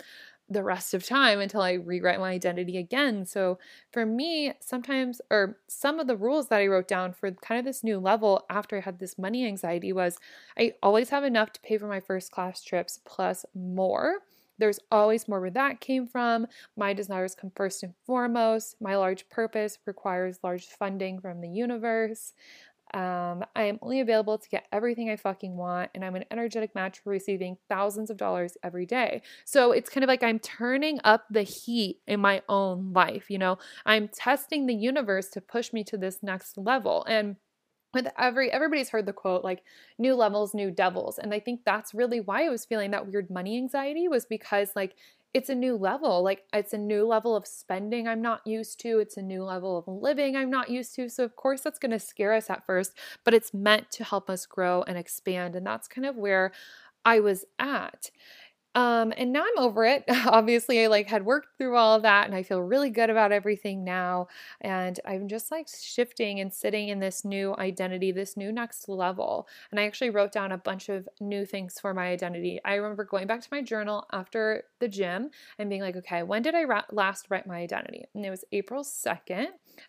the 0.49 0.63
rest 0.63 0.93
of 0.93 1.05
time 1.05 1.39
until 1.39 1.61
I 1.61 1.73
rewrite 1.73 2.19
my 2.19 2.31
identity 2.31 2.77
again. 2.77 3.25
So 3.25 3.59
for 3.91 4.05
me, 4.05 4.53
sometimes 4.59 5.21
or 5.29 5.59
some 5.67 5.99
of 5.99 6.07
the 6.07 6.17
rules 6.17 6.47
that 6.47 6.59
I 6.59 6.67
wrote 6.67 6.87
down 6.87 7.13
for 7.13 7.31
kind 7.31 7.59
of 7.59 7.65
this 7.65 7.83
new 7.83 7.99
level 7.99 8.45
after 8.49 8.77
I 8.77 8.81
had 8.81 8.99
this 8.99 9.17
money 9.17 9.45
anxiety 9.45 9.93
was 9.93 10.17
I 10.57 10.73
always 10.81 11.09
have 11.09 11.23
enough 11.23 11.53
to 11.53 11.61
pay 11.61 11.77
for 11.77 11.87
my 11.87 11.99
first 11.99 12.31
class 12.31 12.63
trips 12.63 12.99
plus 13.05 13.45
more. 13.53 14.19
There's 14.57 14.79
always 14.91 15.27
more 15.27 15.39
where 15.39 15.49
that 15.51 15.79
came 15.79 16.05
from. 16.05 16.45
My 16.75 16.93
desires 16.93 17.33
come 17.33 17.51
first 17.55 17.81
and 17.81 17.93
foremost. 18.05 18.75
My 18.81 18.97
large 18.97 19.29
purpose 19.29 19.77
requires 19.85 20.39
large 20.43 20.65
funding 20.67 21.21
from 21.21 21.39
the 21.39 21.47
universe. 21.47 22.33
Um, 22.93 23.43
I 23.55 23.63
am 23.63 23.79
only 23.81 23.99
available 23.99 24.37
to 24.37 24.49
get 24.49 24.67
everything 24.71 25.09
I 25.09 25.15
fucking 25.15 25.55
want, 25.55 25.91
and 25.93 26.03
I'm 26.03 26.15
an 26.15 26.25
energetic 26.31 26.73
match 26.75 26.99
for 26.99 27.09
receiving 27.09 27.57
thousands 27.69 28.09
of 28.09 28.17
dollars 28.17 28.57
every 28.63 28.85
day. 28.85 29.21
So 29.45 29.71
it's 29.71 29.89
kind 29.89 30.03
of 30.03 30.07
like 30.07 30.23
I'm 30.23 30.39
turning 30.39 30.99
up 31.03 31.25
the 31.29 31.43
heat 31.43 31.99
in 32.07 32.19
my 32.19 32.41
own 32.49 32.93
life. 32.93 33.29
You 33.29 33.37
know, 33.37 33.57
I'm 33.85 34.07
testing 34.07 34.65
the 34.65 34.75
universe 34.75 35.29
to 35.29 35.41
push 35.41 35.73
me 35.73 35.83
to 35.85 35.97
this 35.97 36.19
next 36.21 36.57
level. 36.57 37.05
And 37.07 37.35
with 37.93 38.07
every 38.17 38.51
everybody's 38.51 38.89
heard 38.89 39.05
the 39.05 39.13
quote 39.13 39.43
like 39.43 39.63
new 39.97 40.13
levels 40.13 40.53
new 40.53 40.69
devils 40.69 41.17
and 41.17 41.33
i 41.33 41.39
think 41.39 41.61
that's 41.65 41.93
really 41.93 42.19
why 42.19 42.45
i 42.45 42.49
was 42.49 42.65
feeling 42.65 42.91
that 42.91 43.07
weird 43.07 43.29
money 43.29 43.57
anxiety 43.57 44.07
was 44.07 44.25
because 44.25 44.69
like 44.75 44.95
it's 45.33 45.49
a 45.49 45.55
new 45.55 45.75
level. 45.75 46.23
Like 46.23 46.45
it's 46.53 46.73
a 46.73 46.77
new 46.77 47.05
level 47.05 47.35
of 47.35 47.45
spending 47.45 48.07
I'm 48.07 48.21
not 48.21 48.45
used 48.47 48.79
to. 48.81 48.99
It's 48.99 49.17
a 49.17 49.21
new 49.21 49.43
level 49.43 49.77
of 49.77 49.87
living 49.87 50.35
I'm 50.35 50.49
not 50.49 50.69
used 50.69 50.95
to. 50.95 51.09
So, 51.09 51.23
of 51.23 51.35
course, 51.35 51.61
that's 51.61 51.79
going 51.79 51.91
to 51.91 51.99
scare 51.99 52.33
us 52.33 52.49
at 52.49 52.65
first, 52.65 52.93
but 53.23 53.33
it's 53.33 53.53
meant 53.53 53.91
to 53.91 54.03
help 54.03 54.29
us 54.29 54.45
grow 54.45 54.83
and 54.83 54.97
expand. 54.97 55.55
And 55.55 55.65
that's 55.65 55.87
kind 55.87 56.05
of 56.05 56.15
where 56.17 56.51
I 57.05 57.19
was 57.19 57.45
at. 57.59 58.09
Um, 58.75 59.11
and 59.17 59.33
now 59.33 59.43
I'm 59.43 59.63
over 59.63 59.83
it. 59.83 60.03
Obviously, 60.27 60.83
I 60.83 60.87
like 60.87 61.07
had 61.07 61.25
worked 61.25 61.57
through 61.57 61.75
all 61.75 61.95
of 61.95 62.03
that 62.03 62.27
and 62.27 62.35
I 62.35 62.43
feel 62.43 62.61
really 62.61 62.91
good 62.91 63.09
about 63.09 63.31
everything 63.31 63.83
now. 63.83 64.27
And 64.61 64.99
I'm 65.05 65.27
just 65.27 65.49
like 65.51 65.67
shifting 65.67 66.39
and 66.39 66.53
sitting 66.53 66.89
in 66.89 66.99
this 66.99 67.25
new 67.25 67.55
identity, 67.57 68.11
this 68.11 68.37
new 68.37 68.51
next 68.51 68.87
level. 68.87 69.47
And 69.71 69.79
I 69.79 69.85
actually 69.87 70.11
wrote 70.11 70.31
down 70.31 70.51
a 70.51 70.57
bunch 70.57 70.87
of 70.87 71.09
new 71.19 71.45
things 71.45 71.79
for 71.79 71.93
my 71.93 72.07
identity. 72.07 72.59
I 72.63 72.75
remember 72.75 73.03
going 73.03 73.27
back 73.27 73.41
to 73.41 73.49
my 73.51 73.61
journal 73.63 74.05
after 74.11 74.63
the 74.79 74.87
gym 74.87 75.31
and 75.57 75.69
being 75.69 75.81
like, 75.81 75.95
okay, 75.97 76.21
when 76.21 76.43
did 76.43 76.53
I 76.53 76.63
ra- 76.65 76.83
last 76.91 77.25
write 77.29 77.47
my 77.47 77.57
identity? 77.57 78.05
And 78.13 78.23
it 78.25 78.29
was 78.29 78.45
April 78.51 78.83
2nd. 78.83 79.47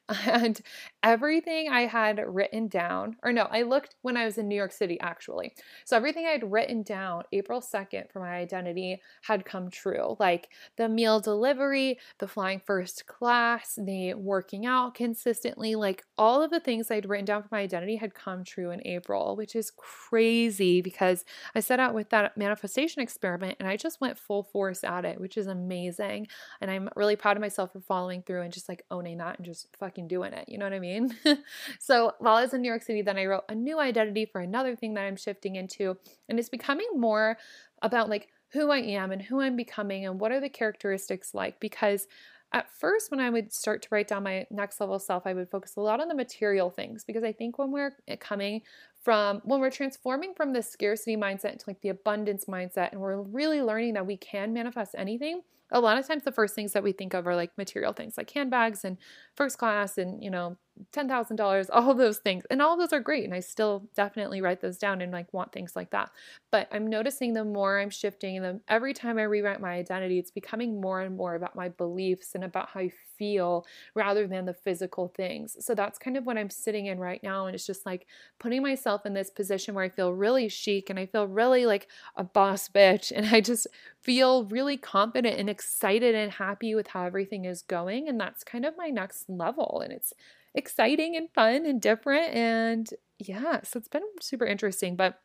And 0.26 0.60
everything 1.02 1.68
I 1.68 1.82
had 1.82 2.22
written 2.26 2.68
down, 2.68 3.16
or 3.22 3.32
no, 3.32 3.42
I 3.50 3.62
looked 3.62 3.96
when 4.02 4.16
I 4.16 4.24
was 4.24 4.38
in 4.38 4.48
New 4.48 4.54
York 4.54 4.72
City 4.72 4.98
actually. 5.00 5.54
So 5.84 5.96
everything 5.96 6.26
I 6.26 6.30
had 6.30 6.50
written 6.50 6.82
down 6.82 7.24
April 7.32 7.60
2nd 7.60 8.10
for 8.12 8.20
my 8.20 8.34
identity 8.34 9.00
had 9.22 9.44
come 9.44 9.70
true. 9.70 10.16
Like 10.20 10.48
the 10.76 10.88
meal 10.88 11.20
delivery, 11.20 11.98
the 12.18 12.28
flying 12.28 12.60
first 12.60 13.06
class, 13.06 13.78
the 13.82 14.14
working 14.14 14.66
out 14.66 14.94
consistently, 14.94 15.74
like 15.74 16.04
all 16.18 16.42
of 16.42 16.50
the 16.50 16.60
things 16.60 16.90
I'd 16.90 17.08
written 17.08 17.24
down 17.24 17.42
for 17.42 17.48
my 17.50 17.60
identity 17.60 17.96
had 17.96 18.14
come 18.14 18.44
true 18.44 18.70
in 18.70 18.86
April, 18.86 19.36
which 19.36 19.56
is 19.56 19.72
crazy 19.76 20.80
because 20.82 21.24
I 21.54 21.60
set 21.60 21.80
out 21.80 21.94
with 21.94 22.10
that 22.10 22.36
manifestation 22.36 23.02
experiment 23.02 23.56
and 23.58 23.68
I 23.68 23.76
just 23.76 24.00
went 24.00 24.18
full 24.18 24.42
force 24.44 24.84
at 24.84 25.04
it, 25.04 25.20
which 25.20 25.36
is 25.36 25.46
amazing. 25.46 26.26
And 26.60 26.70
I'm 26.70 26.88
really 26.96 27.16
proud 27.16 27.36
of 27.36 27.40
myself 27.40 27.72
for 27.72 27.80
following 27.80 28.22
through 28.22 28.42
and 28.42 28.52
just 28.52 28.68
like 28.68 28.84
owning 28.90 29.18
that 29.18 29.38
and 29.38 29.46
just 29.46 29.72
fucking 29.80 30.06
doing 30.06 30.32
it. 30.32 30.48
You 30.48 30.58
know 30.58 30.66
what 30.66 30.72
I 30.72 30.78
mean? 30.78 31.16
so 31.80 32.12
while 32.18 32.36
I 32.36 32.42
was 32.42 32.54
in 32.54 32.62
New 32.62 32.68
York 32.68 32.82
City, 32.82 33.02
then 33.02 33.18
I 33.18 33.26
wrote 33.26 33.44
a 33.48 33.54
new 33.54 33.80
identity 33.80 34.26
for 34.26 34.40
another 34.40 34.76
thing 34.76 34.94
that 34.94 35.04
I'm 35.04 35.16
shifting 35.16 35.56
into. 35.56 35.96
And 36.28 36.38
it's 36.38 36.48
becoming 36.48 36.88
more 36.96 37.38
about 37.82 38.08
like 38.08 38.28
who 38.52 38.70
I 38.70 38.78
am 38.78 39.10
and 39.10 39.22
who 39.22 39.40
I'm 39.40 39.56
becoming 39.56 40.06
and 40.06 40.20
what 40.20 40.32
are 40.32 40.40
the 40.40 40.48
characteristics 40.48 41.34
like 41.34 41.58
because 41.60 42.06
at 42.52 42.68
first 42.68 43.10
when 43.10 43.20
I 43.20 43.30
would 43.30 43.52
start 43.52 43.82
to 43.82 43.88
write 43.92 44.08
down 44.08 44.24
my 44.24 44.46
next 44.50 44.80
level 44.80 44.98
self, 44.98 45.24
I 45.24 45.34
would 45.34 45.50
focus 45.50 45.76
a 45.76 45.80
lot 45.80 46.00
on 46.00 46.08
the 46.08 46.14
material 46.14 46.68
things 46.68 47.04
because 47.04 47.22
I 47.22 47.32
think 47.32 47.58
when 47.58 47.70
we're 47.70 47.96
eh, 48.08 48.16
coming 48.16 48.62
from 49.02 49.40
when 49.44 49.60
we're 49.60 49.70
transforming 49.70 50.34
from 50.34 50.52
the 50.52 50.62
scarcity 50.62 51.16
mindset 51.16 51.58
to 51.58 51.64
like 51.66 51.80
the 51.80 51.88
abundance 51.88 52.44
mindset 52.44 52.92
and 52.92 53.00
we're 53.00 53.20
really 53.20 53.62
learning 53.62 53.94
that 53.94 54.06
we 54.06 54.16
can 54.16 54.52
manifest 54.52 54.94
anything, 54.96 55.42
a 55.72 55.80
lot 55.80 55.98
of 55.98 56.06
times 56.06 56.24
the 56.24 56.32
first 56.32 56.54
things 56.54 56.72
that 56.72 56.82
we 56.82 56.92
think 56.92 57.14
of 57.14 57.26
are 57.26 57.36
like 57.36 57.56
material 57.56 57.92
things 57.92 58.16
like 58.16 58.30
handbags 58.30 58.84
and 58.84 58.98
first 59.36 59.58
class 59.58 59.98
and 59.98 60.22
you 60.22 60.30
know 60.30 60.56
$10,000, 60.92 61.70
all 61.72 61.94
those 61.94 62.18
things. 62.18 62.44
And 62.50 62.62
all 62.62 62.76
those 62.76 62.92
are 62.92 63.00
great. 63.00 63.24
And 63.24 63.34
I 63.34 63.40
still 63.40 63.88
definitely 63.94 64.40
write 64.40 64.60
those 64.60 64.78
down 64.78 65.00
and 65.00 65.12
like 65.12 65.32
want 65.32 65.52
things 65.52 65.76
like 65.76 65.90
that. 65.90 66.10
But 66.50 66.68
I'm 66.72 66.86
noticing 66.86 67.32
the 67.32 67.44
more 67.44 67.78
I'm 67.78 67.90
shifting 67.90 68.40
them, 68.42 68.60
every 68.68 68.94
time 68.94 69.18
I 69.18 69.22
rewrite 69.22 69.60
my 69.60 69.72
identity, 69.72 70.18
it's 70.18 70.30
becoming 70.30 70.80
more 70.80 71.00
and 71.00 71.16
more 71.16 71.34
about 71.34 71.56
my 71.56 71.68
beliefs 71.68 72.34
and 72.34 72.44
about 72.44 72.70
how 72.70 72.80
I 72.80 72.90
feel 73.18 73.66
rather 73.94 74.26
than 74.26 74.46
the 74.46 74.54
physical 74.54 75.08
things. 75.08 75.56
So 75.60 75.74
that's 75.74 75.98
kind 75.98 76.16
of 76.16 76.26
what 76.26 76.38
I'm 76.38 76.50
sitting 76.50 76.86
in 76.86 76.98
right 76.98 77.22
now. 77.22 77.46
And 77.46 77.54
it's 77.54 77.66
just 77.66 77.86
like 77.86 78.06
putting 78.38 78.62
myself 78.62 78.89
in 79.06 79.14
this 79.14 79.30
position 79.30 79.74
where 79.74 79.84
I 79.84 79.88
feel 79.88 80.12
really 80.12 80.48
chic 80.48 80.90
and 80.90 80.98
I 80.98 81.06
feel 81.06 81.26
really 81.26 81.66
like 81.66 81.88
a 82.16 82.24
boss 82.24 82.68
bitch. 82.68 83.12
And 83.14 83.26
I 83.34 83.40
just 83.40 83.66
feel 84.00 84.44
really 84.44 84.76
confident 84.76 85.38
and 85.38 85.48
excited 85.48 86.14
and 86.14 86.32
happy 86.32 86.74
with 86.74 86.88
how 86.88 87.04
everything 87.04 87.44
is 87.44 87.62
going. 87.62 88.08
And 88.08 88.20
that's 88.20 88.44
kind 88.44 88.64
of 88.64 88.76
my 88.76 88.88
next 88.88 89.28
level. 89.28 89.80
And 89.84 89.92
it's 89.92 90.12
exciting 90.54 91.16
and 91.16 91.30
fun 91.30 91.66
and 91.66 91.80
different. 91.80 92.34
And 92.34 92.88
yeah, 93.18 93.60
so 93.62 93.78
it's 93.78 93.88
been 93.88 94.02
super 94.20 94.46
interesting. 94.46 94.96
But 94.96 95.20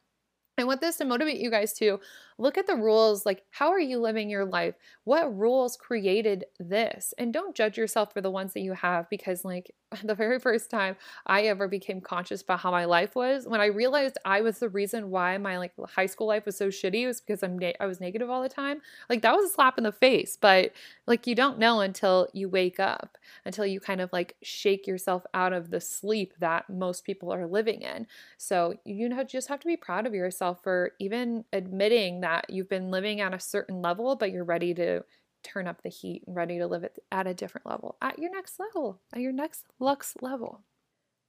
I 0.57 0.63
want 0.63 0.79
this 0.79 0.97
to 0.97 1.05
motivate 1.05 1.39
you 1.39 1.51
guys 1.51 1.73
to 1.73 1.99
look 2.37 2.57
at 2.57 2.67
the 2.67 2.75
rules. 2.75 3.25
Like, 3.25 3.43
how 3.49 3.69
are 3.69 3.79
you 3.79 3.99
living 3.99 4.29
your 4.29 4.45
life? 4.45 4.75
What 5.03 5.37
rules 5.37 5.75
created 5.75 6.45
this? 6.59 7.13
And 7.17 7.33
don't 7.33 7.55
judge 7.55 7.77
yourself 7.77 8.13
for 8.13 8.21
the 8.21 8.31
ones 8.31 8.53
that 8.53 8.61
you 8.61 8.73
have 8.73 9.09
because, 9.09 9.43
like, 9.43 9.73
the 10.03 10.15
very 10.15 10.39
first 10.39 10.69
time 10.69 10.95
I 11.25 11.43
ever 11.43 11.67
became 11.67 12.01
conscious 12.01 12.41
about 12.41 12.59
how 12.59 12.71
my 12.71 12.85
life 12.85 13.15
was, 13.15 13.47
when 13.47 13.61
I 13.61 13.67
realized 13.67 14.17
I 14.25 14.41
was 14.41 14.59
the 14.59 14.69
reason 14.69 15.09
why 15.09 15.37
my 15.37 15.57
like 15.57 15.73
high 15.89 16.05
school 16.05 16.27
life 16.27 16.45
was 16.45 16.57
so 16.57 16.69
shitty, 16.69 17.05
was 17.05 17.21
because 17.21 17.43
I'm 17.43 17.59
na- 17.59 17.71
I 17.79 17.85
was 17.85 17.99
negative 17.99 18.29
all 18.29 18.41
the 18.41 18.49
time. 18.49 18.81
Like, 19.09 19.21
that 19.21 19.35
was 19.35 19.49
a 19.49 19.53
slap 19.53 19.77
in 19.77 19.83
the 19.83 19.91
face. 19.91 20.37
But 20.39 20.71
like, 21.07 21.27
you 21.27 21.35
don't 21.35 21.59
know 21.59 21.81
until 21.81 22.27
you 22.33 22.49
wake 22.49 22.79
up, 22.79 23.17
until 23.45 23.65
you 23.65 23.79
kind 23.79 24.01
of 24.01 24.11
like 24.13 24.35
shake 24.41 24.87
yourself 24.87 25.25
out 25.33 25.53
of 25.53 25.69
the 25.69 25.81
sleep 25.81 26.33
that 26.39 26.69
most 26.69 27.03
people 27.03 27.33
are 27.33 27.45
living 27.45 27.81
in. 27.81 28.07
So 28.37 28.75
you 28.85 29.09
know, 29.09 29.23
just 29.23 29.49
have 29.49 29.59
to 29.59 29.67
be 29.67 29.77
proud 29.77 30.07
of 30.07 30.13
yourself 30.13 30.44
for 30.53 30.91
even 30.99 31.45
admitting 31.51 32.21
that 32.21 32.49
you've 32.49 32.69
been 32.69 32.91
living 32.91 33.21
at 33.21 33.33
a 33.33 33.39
certain 33.39 33.81
level, 33.81 34.15
but 34.15 34.31
you're 34.31 34.43
ready 34.43 34.73
to 34.75 35.03
turn 35.43 35.67
up 35.67 35.81
the 35.83 35.89
heat 35.89 36.23
and 36.25 36.35
ready 36.35 36.57
to 36.57 36.67
live 36.67 36.83
at, 36.83 36.97
at 37.11 37.27
a 37.27 37.33
different 37.33 37.67
level, 37.67 37.97
at 38.01 38.19
your 38.19 38.31
next 38.31 38.59
level, 38.59 39.01
at 39.13 39.21
your 39.21 39.31
next 39.31 39.65
lux 39.79 40.15
level. 40.21 40.61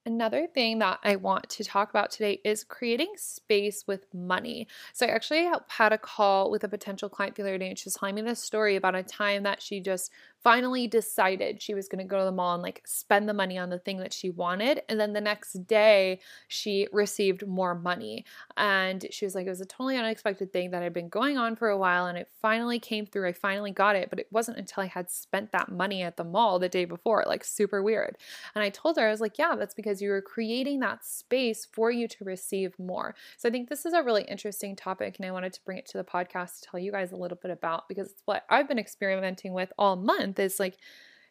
Another 0.07 0.47
thing 0.47 0.79
that 0.79 1.01
I 1.03 1.17
want 1.17 1.49
to 1.51 1.65
talk 1.65 1.91
about 1.91 2.13
today 2.13 2.41
is 2.45 2.63
creating 2.63 3.15
space 3.17 3.85
with 3.89 4.07
money. 4.15 4.69
So, 4.93 5.05
I 5.05 5.09
actually 5.09 5.51
had 5.69 5.93
a 5.93 5.99
call 5.99 6.49
with 6.49 6.63
a 6.63 6.69
potential 6.69 7.09
client 7.09 7.35
the 7.35 7.43
other 7.43 7.59
day, 7.59 7.69
and 7.69 7.79
she 7.79 7.87
was 7.87 7.95
telling 7.95 8.15
me 8.15 8.23
this 8.23 8.41
story 8.41 8.77
about 8.77 8.95
a 8.95 9.03
time 9.03 9.43
that 9.43 9.61
she 9.61 9.81
just 9.81 10.13
finally 10.47 10.87
decided 10.87 11.61
she 11.61 11.75
was 11.75 11.89
going 11.89 11.99
to 11.99 12.09
go 12.09 12.21
to 12.21 12.25
the 12.25 12.31
mall 12.31 12.55
and 12.55 12.63
like 12.63 12.81
spend 12.87 13.29
the 13.29 13.35
money 13.35 13.59
on 13.59 13.69
the 13.69 13.81
thing 13.81 13.99
that 13.99 14.13
she 14.13 14.31
wanted. 14.31 14.81
And 14.89 15.01
then 15.01 15.13
the 15.13 15.21
next 15.21 15.67
day, 15.67 16.21
she 16.47 16.87
received 16.93 17.45
more 17.49 17.75
money. 17.75 18.25
And 18.57 19.05
she 19.11 19.25
was 19.25 19.35
like, 19.35 19.49
it 19.49 19.51
was 19.51 19.61
a 19.61 19.67
totally 19.67 19.97
unexpected 19.97 20.53
thing 20.53 20.71
that 20.71 20.85
had 20.85 20.93
been 20.93 21.09
going 21.09 21.37
on 21.37 21.57
for 21.57 21.69
a 21.69 21.77
while. 21.77 22.07
And 22.07 22.17
it 22.17 22.31
finally 22.41 22.79
came 22.79 23.07
through. 23.07 23.27
I 23.27 23.33
finally 23.33 23.73
got 23.73 23.97
it. 23.97 24.09
But 24.09 24.21
it 24.21 24.29
wasn't 24.31 24.59
until 24.59 24.85
I 24.85 24.87
had 24.87 25.11
spent 25.11 25.51
that 25.51 25.73
money 25.73 26.03
at 26.03 26.17
the 26.17 26.23
mall 26.23 26.61
the 26.61 26.69
day 26.69 26.85
before, 26.85 27.25
like 27.27 27.43
super 27.43 27.83
weird. 27.83 28.17
And 28.55 28.63
I 28.63 28.71
told 28.71 28.99
her, 28.99 29.09
I 29.09 29.11
was 29.11 29.21
like, 29.21 29.39
yeah, 29.39 29.57
that's 29.59 29.75
because 29.75 30.01
you 30.01 30.11
were 30.11 30.23
creating 30.23 30.79
that 30.79 31.05
space 31.05 31.67
for 31.73 31.91
you 31.91 32.07
to 32.07 32.25
receive 32.25 32.79
more. 32.79 33.17
So 33.37 33.49
I 33.49 33.51
think 33.51 33.69
this 33.69 33.85
is 33.85 33.95
a 33.95 34.03
really 34.05 34.23
interesting 34.23 34.77
topic. 34.77 35.17
And 35.19 35.27
I 35.27 35.33
wanted 35.33 35.55
to 35.55 35.65
bring 35.65 35.79
it 35.79 35.87
to 35.87 35.99
the 35.99 36.05
podcast 36.05 36.61
to 36.61 36.71
tell 36.71 36.79
you 36.79 36.93
guys 36.93 37.11
a 37.11 37.17
little 37.17 37.39
bit 37.43 37.51
about 37.51 37.89
because 37.89 38.13
it's 38.13 38.23
what 38.27 38.45
I've 38.49 38.69
been 38.69 38.79
experimenting 38.79 39.53
with 39.53 39.73
all 39.77 39.97
month 39.97 40.36
month 40.37 40.53
is 40.53 40.61
like 40.61 40.79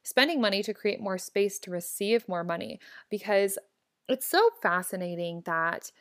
spending 0.03 0.41
money 0.41 0.61
to 0.63 0.73
create 0.73 0.99
more 1.01 1.17
space 1.17 1.59
to 1.59 1.71
receive 1.71 2.27
more 2.27 2.43
money 2.43 2.79
because 3.09 3.57
it's 4.07 4.25
so 4.25 4.49
fascinating 4.61 5.41
that 5.45 5.91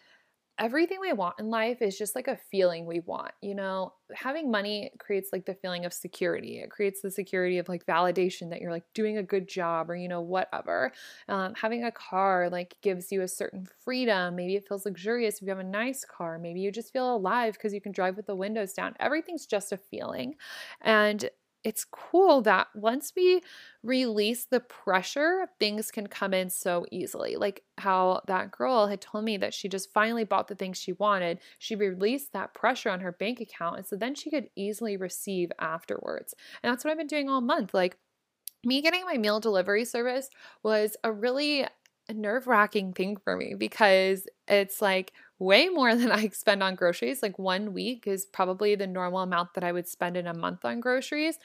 everything 0.58 1.00
we 1.00 1.12
want 1.12 1.34
in 1.40 1.50
life 1.50 1.82
is 1.82 1.98
just 1.98 2.14
like 2.14 2.28
a 2.28 2.36
feeling 2.36 2.86
we 2.86 3.00
want. 3.00 3.32
You 3.42 3.56
know, 3.56 3.94
having 4.14 4.52
money 4.52 4.92
creates 5.00 5.30
like 5.32 5.46
the 5.46 5.54
feeling 5.54 5.84
of 5.84 5.92
security. 5.92 6.60
It 6.60 6.70
creates 6.70 7.02
the 7.02 7.10
security 7.10 7.58
of 7.58 7.68
like 7.68 7.86
validation 7.86 8.50
that 8.50 8.60
you're 8.60 8.70
like 8.70 8.84
doing 8.94 9.18
a 9.18 9.22
good 9.22 9.48
job 9.48 9.90
or, 9.90 9.96
you 9.96 10.08
know, 10.08 10.20
whatever. 10.20 10.92
Um, 11.28 11.54
having 11.54 11.84
a 11.84 11.90
car 11.90 12.48
like 12.50 12.76
gives 12.82 13.10
you 13.10 13.22
a 13.22 13.28
certain 13.28 13.66
freedom. 13.66 14.36
Maybe 14.36 14.54
it 14.54 14.68
feels 14.68 14.86
luxurious 14.86 15.36
if 15.36 15.42
you 15.42 15.48
have 15.48 15.58
a 15.58 15.64
nice 15.64 16.04
car. 16.04 16.38
Maybe 16.38 16.60
you 16.60 16.70
just 16.70 16.92
feel 16.92 17.16
alive 17.16 17.54
because 17.54 17.74
you 17.74 17.80
can 17.80 17.92
drive 17.92 18.16
with 18.16 18.26
the 18.26 18.36
windows 18.36 18.72
down. 18.74 18.94
Everything's 19.00 19.46
just 19.46 19.72
a 19.72 19.76
feeling. 19.76 20.36
And 20.82 21.28
it's 21.64 21.84
cool 21.84 22.42
that 22.42 22.68
once 22.74 23.12
we 23.16 23.40
release 23.82 24.44
the 24.44 24.60
pressure, 24.60 25.46
things 25.58 25.90
can 25.90 26.06
come 26.06 26.34
in 26.34 26.50
so 26.50 26.84
easily. 26.92 27.36
Like 27.36 27.62
how 27.78 28.20
that 28.26 28.50
girl 28.50 28.86
had 28.86 29.00
told 29.00 29.24
me 29.24 29.38
that 29.38 29.54
she 29.54 29.68
just 29.68 29.92
finally 29.92 30.24
bought 30.24 30.48
the 30.48 30.54
things 30.54 30.78
she 30.78 30.92
wanted. 30.92 31.40
She 31.58 31.74
released 31.74 32.32
that 32.34 32.52
pressure 32.54 32.90
on 32.90 33.00
her 33.00 33.12
bank 33.12 33.40
account. 33.40 33.78
And 33.78 33.86
so 33.86 33.96
then 33.96 34.14
she 34.14 34.30
could 34.30 34.50
easily 34.56 34.96
receive 34.98 35.50
afterwards. 35.58 36.34
And 36.62 36.70
that's 36.70 36.84
what 36.84 36.90
I've 36.90 36.98
been 36.98 37.06
doing 37.06 37.30
all 37.30 37.40
month. 37.40 37.72
Like, 37.72 37.96
me 38.64 38.82
getting 38.82 39.04
my 39.04 39.18
meal 39.18 39.40
delivery 39.40 39.84
service 39.84 40.30
was 40.62 40.96
a 41.04 41.12
really 41.12 41.66
nerve 42.12 42.46
wracking 42.46 42.92
thing 42.92 43.16
for 43.16 43.36
me 43.36 43.54
because 43.56 44.26
it's 44.46 44.82
like 44.82 45.12
way 45.38 45.68
more 45.68 45.94
than 45.96 46.12
I 46.12 46.28
spend 46.28 46.62
on 46.62 46.74
groceries. 46.74 47.22
Like 47.22 47.38
one 47.38 47.72
week 47.72 48.06
is 48.06 48.26
probably 48.26 48.74
the 48.74 48.86
normal 48.86 49.20
amount 49.20 49.54
that 49.54 49.64
I 49.64 49.72
would 49.72 49.88
spend 49.88 50.16
in 50.16 50.26
a 50.26 50.34
month 50.34 50.64
on 50.64 50.80
groceries 50.80 51.38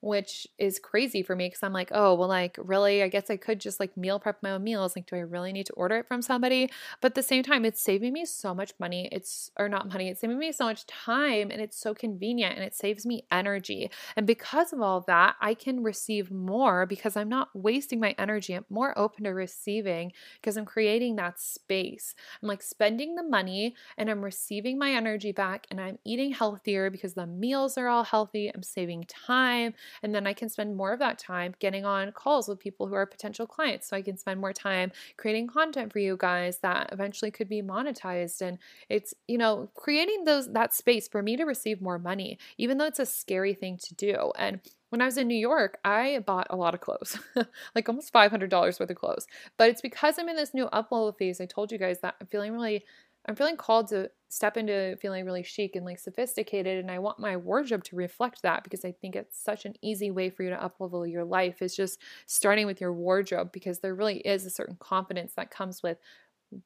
which 0.00 0.46
is 0.58 0.78
crazy 0.78 1.22
for 1.22 1.34
me 1.34 1.46
because 1.46 1.62
I'm 1.62 1.72
like, 1.72 1.90
oh, 1.92 2.14
well, 2.14 2.28
like, 2.28 2.56
really, 2.60 3.02
I 3.02 3.08
guess 3.08 3.30
I 3.30 3.36
could 3.36 3.60
just 3.60 3.80
like 3.80 3.96
meal 3.96 4.20
prep 4.20 4.42
my 4.42 4.52
own 4.52 4.62
meals. 4.62 4.94
Like, 4.94 5.06
do 5.06 5.16
I 5.16 5.20
really 5.20 5.52
need 5.52 5.66
to 5.66 5.72
order 5.72 5.96
it 5.96 6.06
from 6.06 6.22
somebody? 6.22 6.70
But 7.00 7.12
at 7.12 7.14
the 7.16 7.22
same 7.22 7.42
time, 7.42 7.64
it's 7.64 7.80
saving 7.80 8.12
me 8.12 8.24
so 8.24 8.54
much 8.54 8.72
money. 8.78 9.08
It's, 9.10 9.50
or 9.58 9.68
not 9.68 9.88
money, 9.88 10.08
it's 10.08 10.20
saving 10.20 10.38
me 10.38 10.52
so 10.52 10.64
much 10.64 10.86
time 10.86 11.50
and 11.50 11.60
it's 11.60 11.78
so 11.78 11.94
convenient 11.94 12.54
and 12.54 12.64
it 12.64 12.74
saves 12.74 13.04
me 13.04 13.24
energy. 13.30 13.90
And 14.16 14.26
because 14.26 14.72
of 14.72 14.80
all 14.80 15.00
that, 15.02 15.36
I 15.40 15.54
can 15.54 15.82
receive 15.82 16.30
more 16.30 16.86
because 16.86 17.16
I'm 17.16 17.28
not 17.28 17.48
wasting 17.54 17.98
my 18.00 18.14
energy. 18.18 18.54
I'm 18.54 18.64
more 18.70 18.96
open 18.96 19.24
to 19.24 19.30
receiving 19.30 20.12
because 20.40 20.56
I'm 20.56 20.64
creating 20.64 21.16
that 21.16 21.40
space. 21.40 22.14
I'm 22.40 22.48
like 22.48 22.62
spending 22.62 23.16
the 23.16 23.22
money 23.22 23.74
and 23.96 24.08
I'm 24.08 24.24
receiving 24.24 24.78
my 24.78 24.92
energy 24.92 25.32
back 25.32 25.66
and 25.70 25.80
I'm 25.80 25.98
eating 26.04 26.32
healthier 26.32 26.90
because 26.90 27.14
the 27.14 27.26
meals 27.26 27.76
are 27.76 27.88
all 27.88 28.04
healthy. 28.04 28.50
I'm 28.54 28.62
saving 28.62 29.04
time. 29.04 29.74
And 30.02 30.14
then 30.14 30.26
I 30.26 30.32
can 30.32 30.48
spend 30.48 30.76
more 30.76 30.92
of 30.92 30.98
that 30.98 31.18
time 31.18 31.54
getting 31.58 31.84
on 31.84 32.12
calls 32.12 32.48
with 32.48 32.58
people 32.58 32.86
who 32.86 32.94
are 32.94 33.06
potential 33.06 33.46
clients. 33.46 33.88
So 33.88 33.96
I 33.96 34.02
can 34.02 34.16
spend 34.16 34.40
more 34.40 34.52
time 34.52 34.92
creating 35.16 35.48
content 35.48 35.92
for 35.92 35.98
you 35.98 36.16
guys 36.18 36.58
that 36.58 36.90
eventually 36.92 37.30
could 37.30 37.48
be 37.48 37.62
monetized. 37.62 38.40
And 38.40 38.58
it's, 38.88 39.14
you 39.26 39.38
know, 39.38 39.70
creating 39.74 40.24
those 40.24 40.52
that 40.52 40.74
space 40.74 41.08
for 41.08 41.22
me 41.22 41.36
to 41.36 41.44
receive 41.44 41.80
more 41.80 41.98
money, 41.98 42.38
even 42.56 42.78
though 42.78 42.86
it's 42.86 42.98
a 42.98 43.06
scary 43.06 43.54
thing 43.54 43.78
to 43.78 43.94
do. 43.94 44.32
And 44.36 44.60
when 44.90 45.02
I 45.02 45.04
was 45.04 45.18
in 45.18 45.28
New 45.28 45.34
York, 45.34 45.78
I 45.84 46.20
bought 46.20 46.46
a 46.50 46.56
lot 46.56 46.74
of 46.74 46.80
clothes, 46.80 47.18
like 47.74 47.88
almost 47.88 48.12
$500 48.12 48.50
worth 48.50 48.80
of 48.80 48.96
clothes. 48.96 49.26
But 49.58 49.68
it's 49.68 49.82
because 49.82 50.18
I'm 50.18 50.28
in 50.28 50.36
this 50.36 50.54
new 50.54 50.66
upload 50.66 51.18
phase. 51.18 51.40
I 51.40 51.46
told 51.46 51.70
you 51.70 51.78
guys 51.78 52.00
that 52.00 52.16
I'm 52.20 52.26
feeling 52.26 52.52
really 52.52 52.84
I'm 53.28 53.36
feeling 53.36 53.56
called 53.56 53.88
to 53.88 54.10
step 54.28 54.56
into 54.56 54.96
feeling 55.00 55.24
really 55.24 55.42
chic 55.42 55.74
and 55.74 55.84
like 55.84 55.98
sophisticated 55.98 56.78
and 56.78 56.90
I 56.90 56.98
want 56.98 57.18
my 57.18 57.36
wardrobe 57.36 57.84
to 57.84 57.96
reflect 57.96 58.42
that 58.42 58.62
because 58.62 58.84
I 58.84 58.92
think 58.92 59.16
it's 59.16 59.42
such 59.42 59.64
an 59.64 59.74
easy 59.82 60.10
way 60.10 60.28
for 60.30 60.42
you 60.42 60.50
to 60.50 60.56
uplevel 60.56 61.10
your 61.10 61.24
life 61.24 61.62
is 61.62 61.74
just 61.74 61.98
starting 62.26 62.66
with 62.66 62.80
your 62.80 62.92
wardrobe 62.92 63.52
because 63.52 63.80
there 63.80 63.94
really 63.94 64.18
is 64.18 64.44
a 64.44 64.50
certain 64.50 64.76
confidence 64.80 65.32
that 65.36 65.50
comes 65.50 65.82
with 65.82 65.98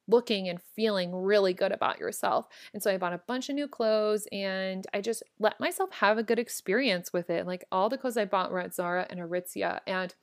looking 0.07 0.47
and 0.47 0.61
feeling 0.75 1.13
really 1.13 1.53
good 1.53 1.71
about 1.71 1.99
yourself. 1.99 2.47
And 2.73 2.81
so 2.81 2.91
I 2.91 2.97
bought 2.97 3.13
a 3.13 3.21
bunch 3.27 3.49
of 3.49 3.55
new 3.55 3.67
clothes 3.67 4.27
and 4.31 4.85
I 4.93 5.01
just 5.01 5.23
let 5.39 5.59
myself 5.59 5.91
have 5.93 6.17
a 6.17 6.23
good 6.23 6.39
experience 6.39 7.11
with 7.11 7.29
it. 7.29 7.45
Like 7.45 7.65
all 7.71 7.89
the 7.89 7.97
clothes 7.97 8.17
I 8.17 8.25
bought 8.25 8.51
were 8.51 8.59
at 8.59 8.73
Zara 8.73 9.05
and 9.09 9.19
Aritzia 9.19 9.79
and 9.85 10.13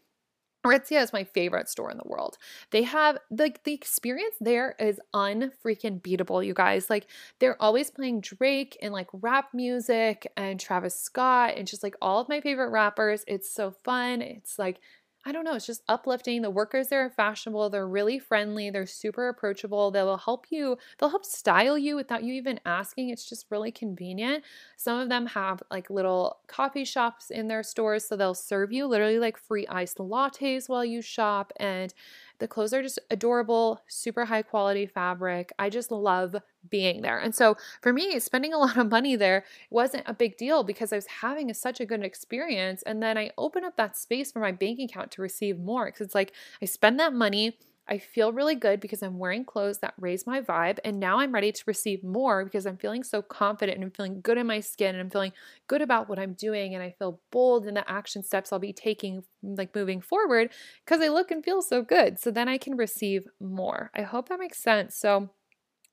Aritzia 0.65 1.03
is 1.03 1.13
my 1.13 1.25
favorite 1.25 1.69
store 1.69 1.91
in 1.91 1.97
the 1.97 2.07
world. 2.07 2.37
They 2.71 2.83
have 2.83 3.19
like 3.31 3.65
the, 3.65 3.71
the 3.71 3.75
experience 3.75 4.35
there 4.41 4.75
is 4.79 5.01
unfreaking 5.15 6.01
beatable, 6.01 6.45
you 6.45 6.55
guys. 6.55 6.91
Like 6.91 7.07
they're 7.39 7.61
always 7.61 7.91
playing 7.91 8.21
Drake 8.21 8.77
and 8.83 8.93
like 8.93 9.09
rap 9.13 9.55
music 9.55 10.31
and 10.37 10.61
Travis 10.61 10.99
Scott 10.99 11.55
and 11.57 11.67
just 11.67 11.83
like 11.83 11.97
all 12.03 12.21
of 12.21 12.29
my 12.29 12.41
favorite 12.41 12.71
rappers. 12.71 13.25
It's 13.27 13.53
so 13.53 13.71
fun. 13.71 14.21
It's 14.21 14.59
like 14.59 14.81
I 15.25 15.33
don't 15.33 15.45
know, 15.45 15.55
it's 15.55 15.67
just 15.67 15.83
uplifting. 15.87 16.41
The 16.41 16.51
workers 16.51 16.89
there 16.89 17.05
are 17.05 17.11
fashionable, 17.11 17.69
they're 17.69 17.87
really 17.87 18.19
friendly, 18.19 18.71
they're 18.71 18.87
super 18.87 19.29
approachable. 19.29 19.91
They 19.91 20.03
will 20.03 20.17
help 20.17 20.47
you, 20.51 20.79
they'll 20.99 21.11
help 21.11 21.27
style 21.27 21.77
you 21.77 21.95
without 21.95 22.23
you 22.25 22.33
even 22.35 22.59
asking. 22.65 23.11
It's 23.11 23.29
just 23.29 23.47
really 23.51 23.71
convenient. 23.71 24.45
Some 24.79 24.99
of 24.99 25.11
them 25.11 25.27
have 25.27 25.63
like 25.71 25.91
little 25.91 26.39
coffee 26.47 26.87
shops 26.87 27.31
in 27.31 27.49
their 27.49 27.63
stores, 27.63 28.07
so 28.07 28.17
they'll 28.17 28.35
serve 28.35 28.73
you 28.73 28.87
literally 28.87 29.19
like 29.19 29.37
free 29.37 29.67
iced 29.67 29.99
lattes 29.99 30.71
while 30.71 30.87
you 30.87 31.03
shop. 31.03 31.53
And 31.59 31.93
the 32.41 32.49
clothes 32.49 32.75
are 32.75 32.83
just 32.83 32.99
adorable, 33.11 33.83
super 33.87 34.25
high 34.25 34.43
quality 34.43 34.87
fabric. 34.87 35.53
I 35.59 35.71
just 35.71 35.91
love 35.91 36.37
being 36.69 37.03
there. 37.03 37.19
And 37.19 37.35
so 37.35 37.57
for 37.81 37.93
me, 37.93 38.19
spending 38.19 38.53
a 38.53 38.59
lot 38.59 38.77
of 38.77 38.91
money 38.91 39.15
there 39.17 39.45
wasn't 39.71 40.05
a 40.07 40.15
big 40.15 40.37
deal 40.37 40.63
because 40.65 40.93
I 40.93 40.97
was 40.97 41.07
having 41.07 41.51
a, 41.51 41.55
such 41.55 41.81
a 41.81 41.87
good 41.87 42.03
experience. 42.03 42.83
And 42.83 43.03
then 43.03 43.17
I 43.17 43.31
open 43.39 43.65
up 43.65 43.77
that 43.77 43.97
space 43.97 44.33
for 44.33 44.41
my 44.41 44.53
bank 44.53 44.81
account 44.81 45.11
to 45.13 45.23
receive 45.23 45.59
more 45.59 45.87
because 45.87 46.07
it's 46.07 46.15
like 46.15 46.33
I 46.61 46.65
spend 46.65 46.99
that 46.99 47.13
money 47.13 47.57
I 47.91 47.99
feel 47.99 48.33
really 48.33 48.55
good 48.55 48.79
because 48.79 49.03
I'm 49.03 49.19
wearing 49.19 49.45
clothes 49.45 49.81
that 49.81 49.95
raise 49.99 50.25
my 50.25 50.41
vibe. 50.41 50.79
And 50.85 51.01
now 51.01 51.19
I'm 51.19 51.33
ready 51.33 51.51
to 51.51 51.63
receive 51.67 52.05
more 52.05 52.45
because 52.45 52.65
I'm 52.65 52.77
feeling 52.77 53.03
so 53.03 53.21
confident 53.21 53.77
and 53.77 53.85
I'm 53.85 53.91
feeling 53.91 54.21
good 54.21 54.39
in 54.39 54.47
my 54.47 54.61
skin 54.61 54.95
and 54.95 55.01
I'm 55.01 55.11
feeling 55.11 55.33
good 55.67 55.83
about 55.83 56.09
what 56.09 56.19
I'm 56.19 56.35
doing. 56.35 56.75
And 56.75 56.85
I 56.85 56.95
feel 56.99 57.21
bold 57.33 57.67
in 57.67 57.75
the 57.75 57.91
action 57.91 58.23
steps 58.23 58.53
I'll 58.53 58.61
be 58.61 58.73
taking, 58.73 59.25
like 59.43 59.75
moving 59.75 60.01
forward, 60.01 60.53
because 60.85 61.01
I 61.01 61.09
look 61.09 61.33
and 61.33 61.45
feel 61.45 61.63
so 61.63 61.83
good. 61.83 62.21
So 62.21 62.31
then 62.31 62.49
I 62.49 62.59
can 62.59 62.77
receive 62.77 63.27
more. 63.41 63.91
I 63.93 64.03
hope 64.03 64.29
that 64.29 64.39
makes 64.39 64.59
sense. 64.59 64.95
So, 64.97 65.31